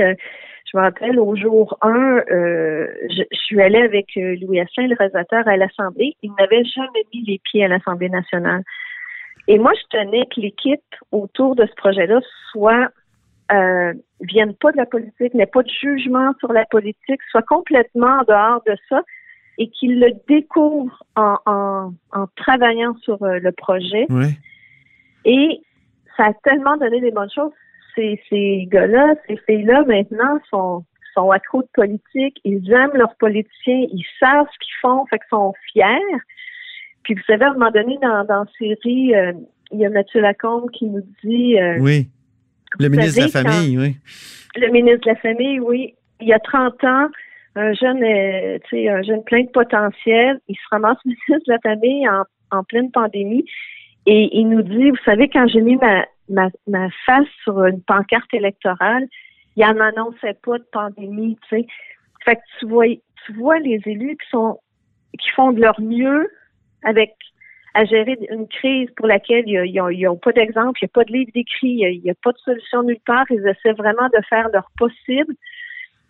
je 0.75 0.79
me 0.79 0.83
rappelle 0.83 1.19
au 1.19 1.35
jour 1.37 1.77
1, 1.81 1.89
euh, 1.89 2.87
je, 3.09 3.23
je 3.31 3.37
suis 3.37 3.61
allée 3.61 3.81
avec 3.81 4.07
euh, 4.17 4.35
Louis 4.41 4.59
Asselin, 4.59 4.87
le 4.87 4.95
réalisateur, 4.97 5.47
à 5.47 5.55
l'Assemblée. 5.55 6.15
Il 6.21 6.33
n'avait 6.37 6.65
jamais 6.65 7.05
mis 7.13 7.23
les 7.23 7.39
pieds 7.39 7.63
à 7.63 7.69
l'Assemblée 7.69 8.09
nationale. 8.09 8.61
Et 9.47 9.57
moi, 9.57 9.71
je 9.73 9.97
tenais 9.97 10.25
que 10.25 10.41
l'équipe 10.41 10.81
autour 11.13 11.55
de 11.55 11.65
ce 11.65 11.73
projet-là 11.75 12.19
soit 12.51 12.89
euh, 13.53 13.93
vienne 14.19 14.53
pas 14.55 14.73
de 14.73 14.77
la 14.77 14.85
politique, 14.85 15.33
n'ait 15.33 15.45
pas 15.45 15.63
de 15.63 15.69
jugement 15.69 16.33
sur 16.39 16.51
la 16.51 16.65
politique, 16.65 17.21
soit 17.31 17.43
complètement 17.43 18.19
en 18.19 18.23
dehors 18.23 18.61
de 18.67 18.75
ça 18.89 19.01
et 19.57 19.69
qu'il 19.69 20.01
le 20.01 20.11
découvre 20.27 21.03
en, 21.15 21.37
en, 21.45 21.93
en 22.11 22.27
travaillant 22.35 22.97
sur 22.97 23.17
le 23.21 23.51
projet. 23.53 24.07
Oui. 24.09 24.27
Et 25.23 25.61
ça 26.17 26.25
a 26.25 26.33
tellement 26.43 26.75
donné 26.75 26.99
des 26.99 27.11
bonnes 27.11 27.31
choses. 27.33 27.53
Ces, 27.95 28.21
ces 28.29 28.65
gars-là, 28.69 29.15
ces 29.27 29.37
filles-là, 29.45 29.83
maintenant, 29.85 30.39
sont, 30.49 30.83
sont 31.13 31.31
accros 31.31 31.61
de 31.61 31.69
politique. 31.73 32.39
Ils 32.43 32.71
aiment 32.71 32.91
leurs 32.95 33.15
politiciens. 33.15 33.85
Ils 33.91 34.05
savent 34.19 34.47
ce 34.53 34.59
qu'ils 34.59 34.73
font, 34.81 35.05
fait 35.07 35.17
qu'ils 35.17 35.29
sont 35.29 35.53
fiers. 35.71 36.17
Puis 37.03 37.13
vous 37.13 37.21
savez, 37.27 37.45
à 37.45 37.49
un 37.49 37.53
moment 37.53 37.71
donné, 37.71 37.97
dans, 38.01 38.25
dans 38.25 38.43
la 38.43 38.51
série, 38.57 39.15
euh, 39.15 39.31
il 39.71 39.79
y 39.79 39.85
a 39.85 39.89
Mathieu 39.89 40.21
Lacombe 40.21 40.69
qui 40.71 40.85
nous 40.85 41.03
dit... 41.23 41.59
euh, 41.59 41.77
Oui. 41.79 42.07
Le 42.79 42.89
ministre 42.89 43.21
de 43.27 43.33
la 43.33 43.43
quand- 43.43 43.49
Famille, 43.49 43.77
oui. 43.79 43.95
le 44.57 44.67
ministre 44.71 45.01
de 45.05 45.09
la 45.11 45.15
Famille, 45.17 45.59
oui. 45.61 45.93
Il 46.19 46.27
y 46.27 46.33
a 46.33 46.39
30 46.39 46.83
ans, 46.83 47.07
un 47.55 47.73
jeune, 47.73 48.03
euh, 48.03 48.57
tu 48.67 48.75
sais, 48.77 48.89
un 48.89 49.01
jeune 49.03 49.23
plein 49.23 49.43
de 49.43 49.49
potentiel, 49.49 50.39
il 50.49 50.55
se 50.55 50.61
ramasse 50.71 50.97
ministre 51.05 51.45
de 51.47 51.53
la 51.53 51.59
Famille 51.59 52.09
en, 52.09 52.23
en 52.57 52.63
pleine 52.65 52.91
pandémie 52.91 53.45
et 54.07 54.29
il 54.37 54.49
nous 54.49 54.61
dit, 54.61 54.89
vous 54.89 54.97
savez, 55.05 55.29
quand 55.29 55.47
j'ai 55.47 55.61
mis 55.61 55.77
ma, 55.77 56.05
ma, 56.29 56.49
ma 56.67 56.89
face 57.05 57.27
sur 57.43 57.63
une 57.65 57.81
pancarte 57.81 58.33
électorale, 58.33 59.07
il 59.55 59.63
en 59.63 59.79
annonçait 59.79 60.37
pas 60.43 60.57
de 60.57 60.65
pandémie, 60.71 61.37
tu 61.49 61.57
sais. 61.57 61.67
Fait 62.23 62.35
que 62.35 62.41
tu 62.59 62.67
vois, 62.67 62.87
tu 63.25 63.33
vois 63.33 63.59
les 63.59 63.81
élus 63.85 64.17
qui 64.17 64.29
sont, 64.29 64.59
qui 65.17 65.29
font 65.31 65.51
de 65.51 65.61
leur 65.61 65.79
mieux 65.79 66.29
avec 66.83 67.15
à 67.73 67.83
gérer 67.83 68.17
une 68.29 68.47
crise 68.47 68.89
pour 68.95 69.05
laquelle 69.05 69.43
ils 69.47 70.05
n'ont 70.05 70.15
pas 70.17 70.31
d'exemple, 70.31 70.79
il 70.81 70.85
n'y 70.85 70.89
a 70.89 70.93
pas 70.93 71.03
de 71.03 71.11
livre 71.11 71.31
d'écrit, 71.33 71.67
il 71.67 72.01
n'y 72.01 72.09
a, 72.09 72.13
a 72.13 72.15
pas 72.23 72.31
de 72.31 72.37
solution 72.37 72.83
nulle 72.83 72.99
part. 73.05 73.25
Ils 73.29 73.45
essaient 73.45 73.73
vraiment 73.73 74.07
de 74.07 74.23
faire 74.29 74.47
leur 74.53 74.71
possible 74.77 75.35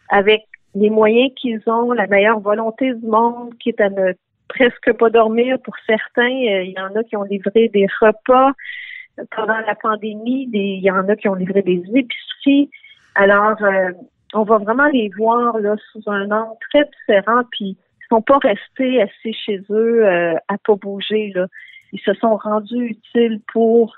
avec 0.10 0.44
les 0.76 0.92
moyens 0.92 1.32
qu'ils 1.36 1.62
ont, 1.66 1.92
la 1.92 2.06
meilleure 2.06 2.40
volonté 2.40 2.94
du 2.94 3.08
monde, 3.08 3.58
qui 3.58 3.70
est 3.70 3.82
à 3.82 3.90
ne 3.90 4.14
presque 4.48 4.94
pas 4.94 5.10
dormir 5.10 5.58
pour 5.64 5.76
certains. 5.88 6.30
Euh, 6.30 6.64
Il 6.64 6.76
y 6.78 6.80
en 6.80 6.96
a 6.96 7.04
qui 7.04 7.16
ont 7.16 7.24
livré 7.24 7.70
des 7.70 7.88
repas 8.00 8.52
pendant 9.36 9.58
la 9.60 9.76
pandémie, 9.76 10.50
il 10.54 10.84
y 10.84 10.92
en 10.92 11.08
a 11.08 11.16
qui 11.16 11.28
ont 11.28 11.36
livré 11.36 11.62
des 11.62 11.84
épiceries. 11.94 12.70
Alors, 13.16 13.62
euh, 13.62 13.92
on 14.34 14.44
va 14.44 14.58
vraiment 14.58 14.88
les 14.88 15.10
voir 15.18 15.58
là 15.60 15.76
sous 15.92 16.02
un 16.08 16.30
angle 16.32 16.58
très 16.72 16.86
différent, 17.00 17.44
puis 17.52 17.78
ils 17.78 18.08
sont 18.10 18.22
pas 18.22 18.38
restés 18.40 19.02
assis 19.02 19.34
chez 19.34 19.62
eux 19.70 20.06
euh, 20.06 20.36
à 20.48 20.58
pas 20.58 20.76
bouger. 20.76 21.32
Là. 21.34 21.48
Ils 21.94 22.02
se 22.02 22.14
sont 22.16 22.36
rendus 22.36 22.86
utiles 22.88 23.40
pour 23.52 23.98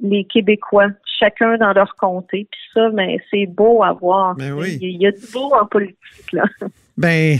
les 0.00 0.24
Québécois, 0.24 0.88
chacun 1.18 1.56
dans 1.56 1.72
leur 1.72 1.96
comté. 1.96 2.46
Puis 2.50 2.60
ça, 2.74 2.90
ben, 2.90 3.18
c'est 3.30 3.46
beau 3.46 3.82
à 3.82 3.92
voir. 3.92 4.36
Ben 4.36 4.52
oui. 4.52 4.78
Il 4.80 5.02
y, 5.02 5.06
a- 5.06 5.12
du 5.12 5.26
beau 5.32 5.52
en 5.54 5.66
politique, 5.66 6.32
là. 6.32 6.44
Ben, 6.96 7.38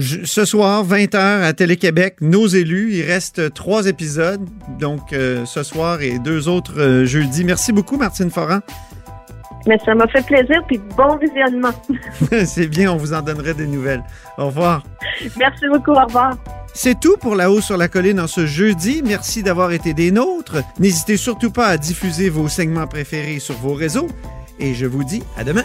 ce 0.00 0.44
soir, 0.44 0.84
20h 0.86 1.42
à 1.42 1.52
Télé-Québec, 1.52 2.16
nos 2.20 2.46
élus, 2.46 2.92
il 2.92 3.02
reste 3.02 3.54
trois 3.54 3.86
épisodes. 3.86 4.40
Donc, 4.78 5.12
euh, 5.12 5.44
ce 5.44 5.62
soir 5.62 6.02
et 6.02 6.18
deux 6.18 6.48
autres 6.48 6.78
euh, 6.78 7.04
jeudi. 7.04 7.44
Merci 7.44 7.72
beaucoup, 7.72 7.96
Martine 7.96 8.30
Foran. 8.30 8.60
Mais 9.66 9.78
ça 9.84 9.94
m'a 9.94 10.06
fait 10.08 10.24
plaisir, 10.24 10.62
puis 10.66 10.80
bon 10.96 11.16
visionnement. 11.16 11.72
C'est 12.46 12.68
bien, 12.68 12.92
on 12.92 12.96
vous 12.96 13.12
en 13.12 13.22
donnerait 13.22 13.54
des 13.54 13.66
nouvelles. 13.66 14.02
Au 14.36 14.46
revoir. 14.46 14.82
Merci 15.36 15.66
beaucoup, 15.70 15.92
au 15.92 16.04
revoir. 16.04 16.36
C'est 16.74 17.00
tout 17.00 17.16
pour 17.16 17.34
La 17.34 17.50
Haut 17.50 17.60
sur 17.60 17.76
la 17.76 17.88
Colline 17.88 18.20
en 18.20 18.28
ce 18.28 18.46
jeudi. 18.46 19.02
Merci 19.04 19.42
d'avoir 19.42 19.72
été 19.72 19.94
des 19.94 20.10
nôtres. 20.10 20.58
N'hésitez 20.78 21.16
surtout 21.16 21.50
pas 21.50 21.66
à 21.66 21.76
diffuser 21.76 22.30
vos 22.30 22.48
segments 22.48 22.86
préférés 22.86 23.40
sur 23.40 23.56
vos 23.56 23.74
réseaux. 23.74 24.06
Et 24.60 24.74
je 24.74 24.86
vous 24.86 25.04
dis 25.04 25.22
à 25.36 25.44
demain. 25.44 25.64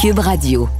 Cube 0.00 0.20
Radio. 0.20 0.79